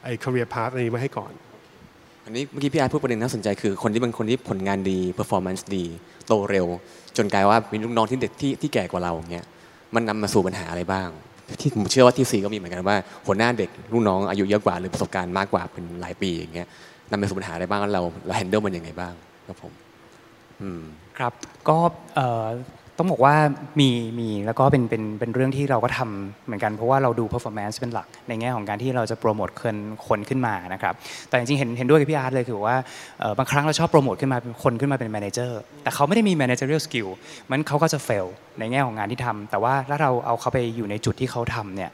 [0.04, 1.32] ไอ้ career path อันนี้ไว้ให้ก่อน
[2.28, 5.84] อันนี้เมื่อกี้พี่อาร์ตพูดประเด็นน่าสนใจคือคนที่เป็นคนที่ผลงานดี performance ดี
[6.26, 6.66] โตเร็ว
[7.16, 9.46] จนกลายว่ามีลูกน้องที่เด็กที่ที่แก่กว่าเราอย่างเงี้ย
[9.94, 11.08] มันนำมาสู่ปัญหาอะไรบ้าง
[11.60, 16.66] ที่ผมเชื่อว่าที่ซีก็มีเหมือนกันว่าหัวหน้าเด็กลูกน้องอายุเยอะกว่าหรือประสบการณ์มากกว่าเป็นหลายปีอย่างเงี้ย
[17.10, 19.12] นำมาสู่ปัญหาอะไรบ้างแล้วเราเรา handle มันยังไงบ้าง
[19.46, 19.72] ครับผม
[20.62, 20.82] อืม
[21.18, 21.32] ครับ
[21.68, 21.78] ก็
[22.14, 22.46] เอ่อ
[22.98, 23.34] ต้องบอกว่า
[23.80, 30.94] มีมีแล้วก็เป็นเป็นเป็นเรื่องที่เราก็ทำเหมือนกันเพราะว่าเราดู performance เป็นหลัก ในแง่ของการที่เราจะโปรโมทคนคนขึ้นมานะครับ
[31.28, 32.76] แต่จริงๆเห็นเห็นด้วยกับพี่อาร์ตเลยคือว่า
[33.38, 37.08] บางครั้งเราชอบโปรโมทขึ้นมาเป็นคนขึ้นมาเป็น manager แต่เขาไม่ได้มี managerial skill
[37.50, 38.28] มันเขาก็จะ fail
[38.60, 41.90] ในแง่ของงานที่ทำแต่ว่าถ้าเราเอาเขาไปอยู่ในจุดที่เขาทำเนี่ย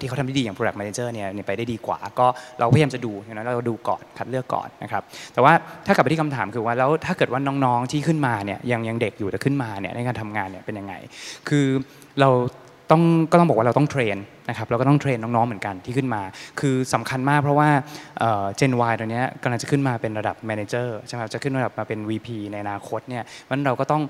[0.00, 2.26] ที่เขาทำได้ดีอย่าง product manager เนี่ยเนี่ยไปได้ดีกว่า ก็
[2.58, 5.02] เราพยายามจะดูอย่างนั้นเราดูก่อนคัดเลือกก่อนนะครับ
[5.34, 5.52] แต่ว่า
[5.86, 10.94] ถ้ากลับไปที่คำถามคือว่าแล้วถ้าเกิดว่าน้องๆที่ขึ้นมาเนี่ยยังยังเด็กอยู่แต่ขึ้นมาเนี่ยในการทำงานเนี่ยเป็นยังไง
[11.48, 11.66] คือ
[12.20, 12.30] เรา
[12.90, 14.16] ต้องก็ต้องบอกว่าเราต้องเทรน
[14.48, 16.22] นะครับเราก็ต้องเทรนน้องๆเหมือนกันที่ขึ้นมา
[16.60, 17.68] คือสำคัญมากเพราะว่า
[18.56, 24.02] เจน Y ตัวเนี้ยกำลังจะขึ้นมาเป็นระดับ Manager ใช่ไหมครับจะขึ้นระดับมาเป็น VP ในอนาคตเนี่ยมันเราก็ต้อง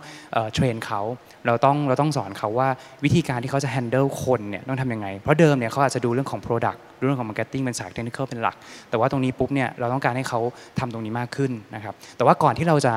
[0.54, 1.00] เทรนเขา
[1.46, 2.68] เราต้องเราต้องสอนเขาว่า
[3.04, 8.56] วิธีการที่เขาจะ handle คนเนี่ยต้องทำยังไง เพราะเดิมเนี่ยเขาอาจจะดูเรื่องของ Product ดูเรื่องของ Marketing เป็นสาย Technical เป็นหลัก
[8.90, 10.40] แต่ว่าตรงนี้ปุ๊บเนี่ยเราต้องการให้เขา
[10.78, 12.94] ทำตรงนี้มากขึ้นนะครับแต่ว่าก่อนที่เราจะ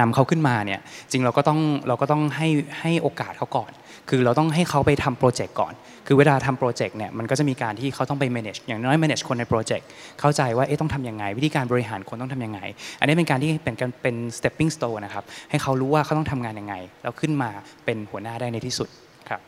[0.00, 2.48] นำเขาขึ้นมาเนี่ยจริงเราก็ต้องเราก็ต้องให้
[2.80, 3.70] ให้โอกาสเขาก่อน
[4.08, 5.72] คือเราต้องให้เขาไปทำโปรเจกต์ก่อน
[6.06, 9.86] คือเวลาทำโปรเจกต์เนี่ยมันก็จะมีการที่เขาต้องไป manage อย่างน้อย manage คนในโปรเจกต์
[10.20, 12.60] เข้าใจว่าเอ๊ะต้องทำยังไง วิธีการบริหารคนต้องทำยังไง
[13.00, 17.50] อันนี้เป็นการที่เป็นการเป็น stepping stone นะครับให้เขารู้ว่าเขาต้องทำงานยังไง แล้วขึ้นมา
[17.84, 18.88] เป็นหัวหน้าได้ในที่สุด
[19.28, 19.40] ครับ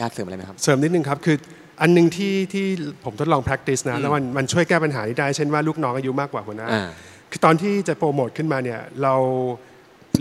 [0.00, 1.36] ญาติเสริมอะไรไหมครับเสริมนิดนึงครับคือ
[1.80, 2.66] อันหนึงที่ที่
[3.04, 6.88] ผมทดลอง practice นะแล้วมันมันช่วยแก้ปัญหานี้ได้เช่นว่าลูกน้องอายุมากกว่าหัวหน้าอ่า
[7.30, 9.14] คือตอนที่จะโปรโมทขึ้นมาเนี่ยเรา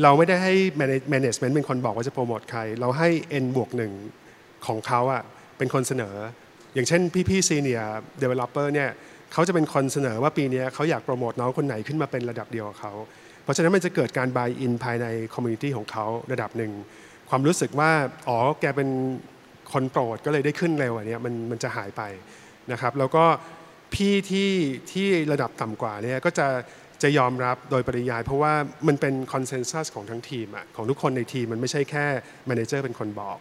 [0.04, 0.54] เราไม่ได้ให้
[1.14, 3.10] management เป็นคนบอกว่าจะโปรโมทใคร เราให้
[3.44, 3.94] N บวกหนึ่ง
[4.66, 5.24] ของเขาอะ
[5.58, 6.16] เป็นคนเสนอ
[6.74, 7.90] อย่างเช่นพี่ๆ senior
[8.22, 8.90] developer เนี่ย
[9.34, 12.94] เขาจะเป็นคนเสนอว่าปีนี้เขาอยากโปรโมทน้องคนไหนขึ้นมาเป็นระดับเดียวกับเขา
[13.44, 16.72] เพราะฉะนั้นมันจะเกิดการ buy in ภายใน community ของเขาระดับหนึ่ง
[17.30, 17.92] ความรู้สึกว่า
[18.28, 18.90] อ๋อแกเป็น
[19.74, 22.02] คนโปรดก็เลยได้ขึ้นเร็วอันนี้มันมันจะหายไป
[22.72, 23.24] นะครับแล้วก็
[23.94, 24.52] พี่ที่
[24.92, 26.48] ที่ระดับต่ำกว่าเนี่ยก็จะ
[27.04, 28.54] จะยอมรับโดยปริยาย เพราะว่า
[28.88, 32.06] มันเป็น consensus ของทั้งทีมอะของทุกคนในทีมมันไม่ใช่แค่
[32.48, 33.38] manager เป็นคนบอก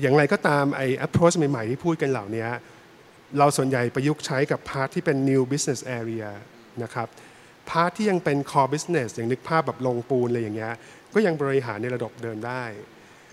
[0.00, 2.46] อย่างไรก็ตามไอ้ approach ใหม่ๆ ที่พูดกันเหล่านี้
[3.38, 6.28] เราส่วนใหญ่ประยุกต์ใช้กับ part ที่เป็น new business area
[6.82, 7.08] นะครับ
[7.70, 10.74] part ที่ยังเป็น core business อย่างนึกภาพแบบโรงปูนอะไรอย่างเงี้ย
[11.14, 12.64] ก็ยังบริหารในระดับเดิมได้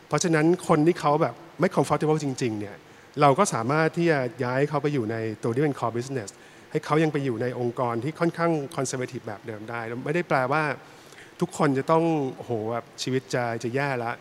[0.08, 2.76] เพราะฉะนั้นคนที่เขาแบบไม่ comfortable จริงๆเนี่ย
[3.22, 6.30] เราก็สามารถที่จะย้ายเขาไปอยู่ในตัวที่เป็น core business
[6.74, 10.64] ให้เขายังไปอยู่ในองค์กรที่ค่อนข้าง conservative แบบเดิมได้ ไม่ได้แปลว่า
[11.42, 12.04] ทุกคนจะต้อง
[12.38, 14.12] โหแบบชีวิตจะจะแย่ละ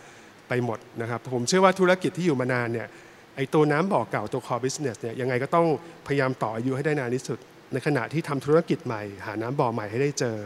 [0.48, 2.88] ไปหมดนะครับ ผมเชื่อว่าธุรกิจที่อยู่มานานเนี่ย
[3.36, 5.66] ไอ้ตัวน้ำบ่อเก่าตัว core business เนี่ยยังไงก็ต้อง
[6.06, 7.38] พยายามต่ออายุให้ได้นานที่สุด
[7.72, 10.38] ในขณะที่ทำธุรกิจใหม่ หาน้ำบ่อใหม่ให้ได้เจอ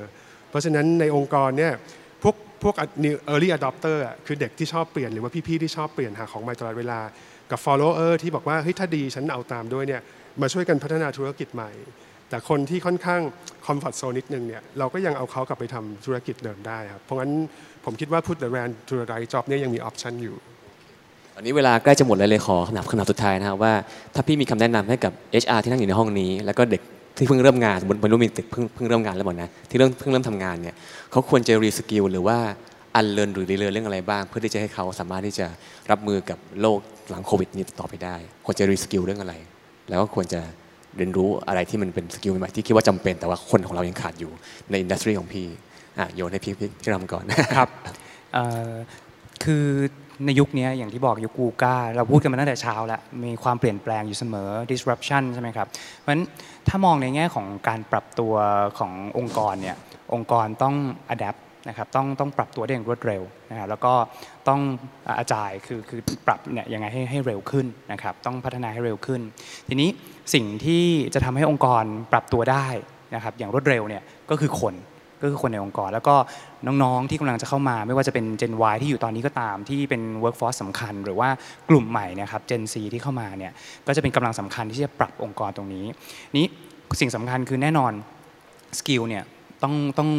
[0.51, 1.73] เพราะฉะนั้นในองค์กรเนี่ย
[2.23, 2.75] พวกพวก
[3.33, 7.01] early adopter อะคือเด็กที่ชอบเปลี่ยนหรือว่าพี่ๆที่ชอบเปลี่ยนหาของใหม่ตลอดเวลา
[7.51, 10.03] กับ follower ที่บอกว่าเฮ้ยถ้าดีฉันเอาตามด้วยเนี่ย
[10.43, 11.71] มาช่วยกันพัฒนาธุรกิจใหม่
[12.31, 13.21] แต่คนที่ค่อนข้าง
[13.67, 17.31] comfort zone นิดนึงเนี่ยเราก็ยังเอาเขากลับไปทำธุรกิจเดิมได้ครับเพราะงั้น
[17.85, 20.37] ผมคิดว่า put the brand to the right job เนี่ยยังมี option อยู่
[21.35, 23.73] ตอนนี้เวลาใกล้จะหมดแล้วเลยขอคำถามคำถามสุดท้ายนะครับว่า
[24.15, 25.13] ถ้าพี่มีคำแนะนำให้กับ
[25.43, 26.83] HR ที่นั่งอยู่ในห้องนี้ แล้วก็เด็ก
[27.17, 30.75] ที่เพิ่งเริ่มงานสมมติบรรลุมีเด็กเพิ่งเพิ่งเริ่มงานแล้วหมดนะที่เริ่มเพิ่งเริ่มทำงานเนี่ย
[31.11, 32.39] เขาควรจะ reskill หรือว่า
[32.95, 35.47] unlearn หรือ relearn เรื่องอะไรบ้าง เพื่อที่จะให้เขาสามารถที่จะ
[35.91, 36.79] รับมือกับโลก
[37.11, 39.35] หลังโควิดนี้ต่อไปได้ ควรจะ reskill เรื่องอะไร
[39.89, 40.41] แล้วก็ควรจะ
[40.97, 44.33] เรียนรู้อะไรที่มันเป็น skill ใหม่ๆที่คิดว่าจำเป็นแต่ว่าคนของเรายังขาดอยู่
[44.71, 45.47] ใน industry ของพี่
[45.99, 47.25] อะโยนให้พี่พี่พี่รำก่อน
[47.57, 47.69] ครับ
[49.45, 49.67] คือ
[50.27, 55.67] ในยุคนี้อย่างที่บอกยุคกูก้าเราพูดกันมาตั้งแต่เช้าแล้วมีความเปลี่ยนแปลงอยู่เสมอ disruption ใช่ไหมครับ
[55.99, 56.25] เพราะฉะนั้น
[56.69, 58.35] ถ้ามองในแง่ของการปรับตัว
[58.79, 59.77] ขององค์กรเนี่ย
[60.15, 60.75] องค์กรต้อง
[61.15, 63.95] adapt นะครับต้องต้องปรับตัวได้อย่างรวดเร็วนะครับแล้วก็
[64.49, 64.61] ต้อง
[65.19, 69.21] อาจายคือคือปรับเนี่ยยังไงให้ให้เร็วขึ้นนะครับต้องพัฒนาให้เร็วขึ้น
[69.69, 69.89] ทีนี้
[70.35, 72.67] สิ่งที่จะทำให้องค์กรปรับตัวได้
[73.15, 74.77] นะครับอย่างรวดเร็วเนี่ยก็คือคน
[75.23, 76.17] ก็คือคนในองค์กร แล้วก็
[76.67, 81.29] น้องๆที่กำลังจะเข้ามา ไม่ว่าจะเป็น Gen Y ที่อยู่ตอนนี้ก็ตามที่เป็น workforce สำคัญ หรือว่า
[81.69, 83.53] กลุ่มใหม่นะครับ Gen Z ที่เข้ามาเนี่ย
[83.87, 85.85] ก็จะเป็นกำลังสำคัญที่จะปรับองค์กรตรงนี้
[86.39, 86.47] นี้
[87.01, 87.93] สิ่งสำคัญคือแน่นอน
[88.79, 89.25] skill เนี่ย
[89.63, 90.11] ต้องต้อง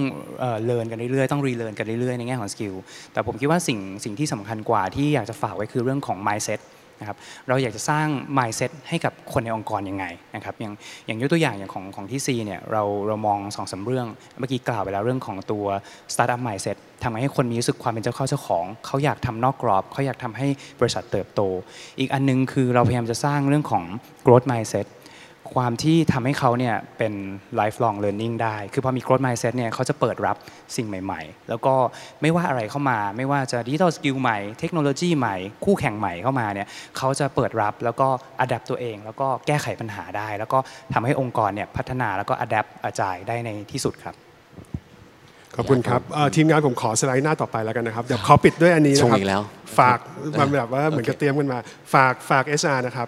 [0.65, 2.75] เรียนกันเรื่อยๆต้อง relearn กันเรื่อยๆในแง่ของ skill
[3.13, 6.61] แต่ผมคิดว่าสิ่งสิ่งที่สำคัญกว่าที่อยากจะฝากไว้คือเรื่องของ mindset
[6.99, 7.17] นะครับ
[7.47, 8.07] เราอยากจะสร้าง
[8.37, 10.73] mindset ให้กับคนในองค์กรยังไงนะครับอย่าง
[11.05, 14.07] อย่างยกตัวอย่างอย่างของของที่ซีเนี่ยเราเรามองสองสามเรื่อง
[14.39, 15.65] เมื่อกี้กล่าวไปแล้วเรื่องของตัว
[16.13, 20.47] startup mindset ทำให้คนมีรู้สึกความเป็นเจ้าข้าเจ้าของ เขาอยากทำนอกกรอบ เขาอยากทำให้
[20.79, 21.41] บริษัทเติบโต
[21.99, 23.83] อีกอันนึงคือเราพยายามจะสร้างเรื่องของ
[24.25, 24.85] growth mindset
[25.53, 27.13] ความที่ทำให้เขาเนี่ยเป็น
[27.59, 30.37] lifelong learning ได้ คือพอมี growth mindset เนี่ยเขาจะเปิดรับ
[30.75, 31.75] สิ่งใหม่ ๆ แล้วก็
[32.21, 35.35] ไม่ว่าอะไรเข้ามา ไม่ว่าจะ digital skill ใหม่ เทคโนโลยีใหม่
[35.65, 36.67] คู่แข่งใหม่เข้ามาเนี่ย
[36.97, 38.07] เขาจะเปิดรับแล้วก็
[38.43, 40.59] adapt ตัวเอง แล้วก็แก้ไขปัญหาได้ แล้วก็
[40.93, 44.15] ทำให้องค์กรเนี่ยพัฒนาแล้วก็ adapt อาจายได้ในที่สุดครับ
[45.55, 49.41] ขอบคุณครับเอ่อทีมงานผมขอสไลด์หน้าต่อไปแล้วกันนะครับเดี๋ยวขอปิดด้วยอันนี้นะชงครับอีกแล้ว
[49.79, 49.99] ฝาก
[50.39, 51.59] มันแบบว่าเหมือนกับเตรียมกันมา
[51.93, 53.07] ฝากฝาก HR นะครับ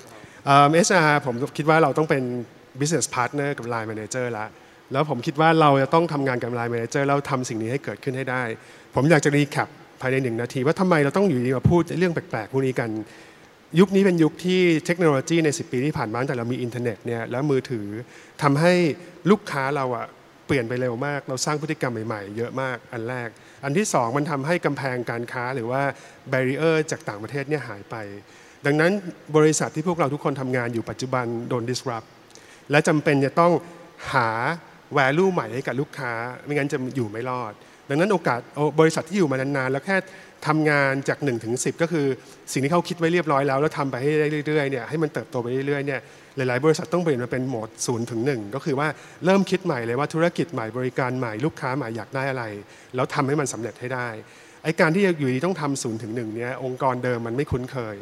[0.50, 2.24] เอ่อ HR ผมคิดว่าเราต้องเป็น
[2.80, 4.50] business partner กับ Line Manager แล้ว
[4.92, 8.44] แล้วผมคิดว่าเราจะต้องทำงานกับ Line Manager แล้วทำสิ่งนี้ให้เกิดขึ้นให้ได้
[8.96, 9.70] ผมอยากจะ recap
[10.02, 12.90] ภายในหนึ่งนาที ว่าทำไมเราต้องอยู่ดีมาพูดเรื่องแปลกๆพวกนี้กัน
[13.80, 17.88] ยุคนี้เป็นยุคที่เทคโนโลยีใน 10 ปีที่ผ่านมาแต่เรามีอินเทอร์เน็ตเนี่ยแล้วมือถือ
[18.42, 18.74] ทำให้
[19.30, 20.06] ลูกค้าเราอะ
[20.48, 23.30] เปลี่ยนไปเร็วมาก เราสร้างพฤติกรรมใหม่ๆ เยอะมากอันแรก
[23.64, 25.82] อันที่สองมันทำให้กำแพงการค้าหรือว่า
[26.32, 27.96] b บร i เออร์จากต่างประเทศเนี่ยหายไป
[28.66, 28.92] ดังนั้น
[29.38, 32.08] บริษัทที่พวกเราทุกคนทำงานอยู่ปัจจุบันโดน disrupt
[32.72, 33.52] และจำเป็นจะต้อง
[34.14, 34.30] หา
[34.98, 36.12] value ใหม่ให้กับลูกค้า
[36.46, 37.54] ไม่งั้นจะอยู่ไม่รอด
[37.90, 38.40] ดังนั้นโอกาส
[38.80, 39.98] บริษัทที่อยู่มานานๆ แล้วแค่
[40.48, 42.06] ทำงานจาก1ถึง10 ก็คือ
[42.54, 46.02] สิ่งที่เขาคิดไว้เรียบร้อยแล้ว แล้วทำไปให้ได้เรื่อยๆเนี่ยให้มันเติบโตไปเรื่อยๆเนี่ย
[46.36, 48.88] หลายๆ บริษัทต้องเปลี่ยนมาเป็นโหมด0ถึง1ก็คือว่า
[49.26, 52.44] เริ่มคิดใหม่เลยว่าธุรกิจใหม่บริการใหม่ลูกค้าใหม่อยากได้อะไร
[52.96, 54.08] แล้วทำให้มันสำเร็จให้ได้
[54.64, 57.96] ไอ้การที่อยู่ดีต้องทำศูนย์ถึงหนึ่งเนี่ยองค์กรเดิมมันไม่คุ้นเคย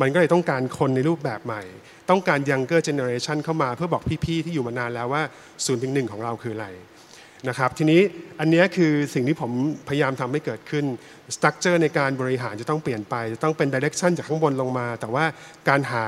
[0.00, 1.62] มันก็เลยต้องการคนในรูปแบบใหม่
[2.10, 5.22] ต้องการ younger generation เข้ามาเพื่อบอกพี่ๆที่อยู่มานานแล้วว่า
[5.66, 6.68] ศูนย์ถึงหนึ่งของเราคืออะไร
[7.48, 8.00] นะครับทีนี้
[8.40, 9.52] อันนี้คือสิ่งที่ผม
[9.88, 10.84] พยายามทำให้เกิดขึ้น
[11.34, 15.24] สตั๊กเจอร์ในการบริหารจะต้องเปลี่ยนไป จะต้องเป็นดิเรกชันจากข้างบนลงมา แต่ว่า
[15.68, 16.04] การหา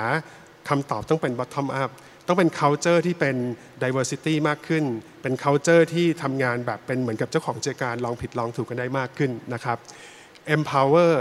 [0.68, 1.90] คำตอบต้องเป็น bottom up
[2.26, 3.36] ต้องเป็น culture ที่เป็น
[3.82, 4.84] diversity มากขึ้น
[5.22, 9.78] เป็น culture ที่ทำงานแบบเป็นเหมือนกับเจ้าของกิจการลองผิดลองถูกกันได้มากขึ้นนะครับ
[10.56, 11.12] empower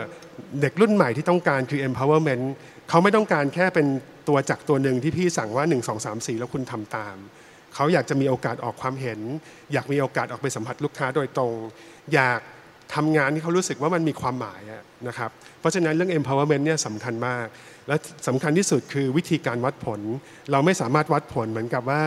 [0.61, 2.45] เด็กรุ่นใหม่ที่ต้องการคือ empowerment
[2.89, 3.87] เขาไม่ต้องการแค่เป็น
[4.27, 7.15] ตัวจักตัวหนึ่งที่พี่สั่งว่า 1 2 3 4 แล้วคุณทำตาม
[7.75, 9.19] เขาอยากจะมีโอกาสออกความเห็น
[9.73, 11.53] อยากมีโอกาสออกไปสัมผัสลูกค้าโดยตรง
[12.13, 12.39] อยาก
[12.95, 14.61] ทำงานที่เขารู้สึกว่ามันมีความหมาย
[15.07, 17.45] นะครับ เพราะฉะนั้นเรื่อง empowerment เนี่ยสำคัญมาก
[17.87, 17.95] และ
[18.27, 19.99] สำคัญที่สุดคือวิธีการวัดผล
[20.51, 22.03] เราไม่สามารถวัดผลเหมือนกับว่า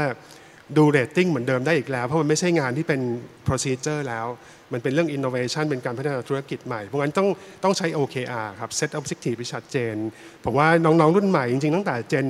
[0.77, 3.01] ดูเรตติ้งเหมือนเดิมได้อีกแล้ว เพราะมันไม่ใช่งานที่เป็น
[3.47, 4.27] procedure แล้ว
[4.73, 7.29] มันเป็นเรื่อง innovation เป็นการพัฒนาธุรกิจใหม่ เพราะงั้นต้อง
[7.65, 9.95] ต้องใช้ OKR ครับ set objective ที่ชัดเจน
[10.45, 12.29] ผมว่าน้อง ๆ รุ่นใหม่จริง ๆ ตั้งแต่ Gen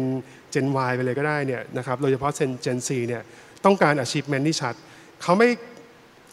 [0.55, 3.23] Gen Y ไปเลยก็ได้เนี่ยนะครับโดยเฉพาะ Gen Gen C เนี่ย
[3.65, 4.75] ต้องการ achievement ที่ชัด
[5.23, 5.49] เขาไม่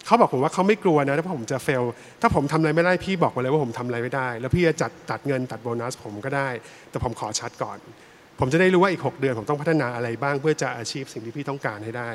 [0.05, 1.85] เขาบอกผมว่าเขาไม่กลัวนะถ้าผมจะ fail
[2.21, 6.49] ถ้าผมทำอะไรไม่ได้พี่บอกมาเลยว่าผมทำอะไรไม่ได้ แล้วพี่จะจัดตัดเงินตัดโบนัสผมก็ได้
[6.89, 7.77] แต่ผมขอชัดก่อน
[8.39, 12.09] ผมจะได้รู้ว่าอีก 6 เดือนผมต้องพัฒนาอะไรบ้างเพื่อจะ achieve สิ่งที่พี่ต้องการให้ได้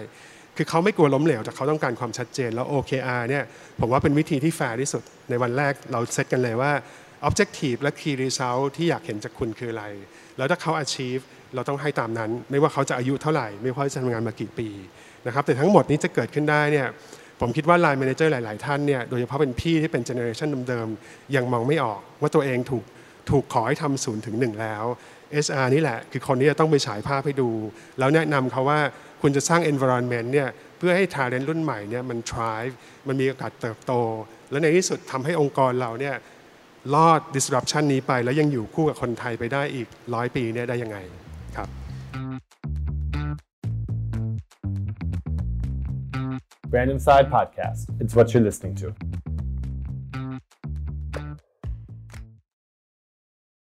[0.56, 3.44] คือเขาไม่กลัวล้มเหลวแต่เขาต้องการความชัดเจนแล้ว OKR เนี่ย
[3.80, 6.72] ผมว่าเป็นวิธีที่แฟร์ที่สุดในวันแรกเราเซตกันเลยว่า
[7.28, 9.84] objective และ key result ที่อยากเห็นจากคุณคืออะไร
[10.36, 11.22] แล้วถ้าเขา achieve
[11.54, 14.68] เราต้องให้ตามนั้น ไม่ว่าเขาจะอายุเท่าไหร่ ไม่ว่าจะทำงานมากี่ปี
[15.26, 16.88] นะครับแต่ทั้งหมดนี้จะเกิดขึ้นได้เนี่ย
[17.40, 22.84] ผมคิดว่า Line Manager หลาย ๆ ท่านเนี่ยโดยเฉพาะเป็นพี่ที่เป็นเจเนอเรชันเดิมๆยังมองไม่ออกว่าตัวเองถูก
[23.30, 24.84] ถูกขอให้ทำศูนย์ถึงหนึ่งแล้ว
[25.44, 27.50] SR นี่แหละ คือคนที่จะต้องไปฉายภาพให้ดู
[27.98, 28.80] แล้วแนะนำเขาว่า
[29.22, 32.74] คุณจะสร้าง environment เนี่ยเพื่อให้ talent รุ่นใหม่เนี่ยมัน thrive
[33.08, 33.92] มันมีโอกาสเติบโต
[34.50, 36.16] และในที่สุดทำให้องค์กรเราเนี่ย
[36.94, 40.98] รอด disruption นี้ไป แล้วยังอยู่คู่กับคนไทยไปได้อีกร้อยปีเนี่ยได้ยังไง
[41.56, 41.68] ครับ
[46.70, 47.86] Brandon Side Podcast.
[48.00, 48.94] It's what you're listening to.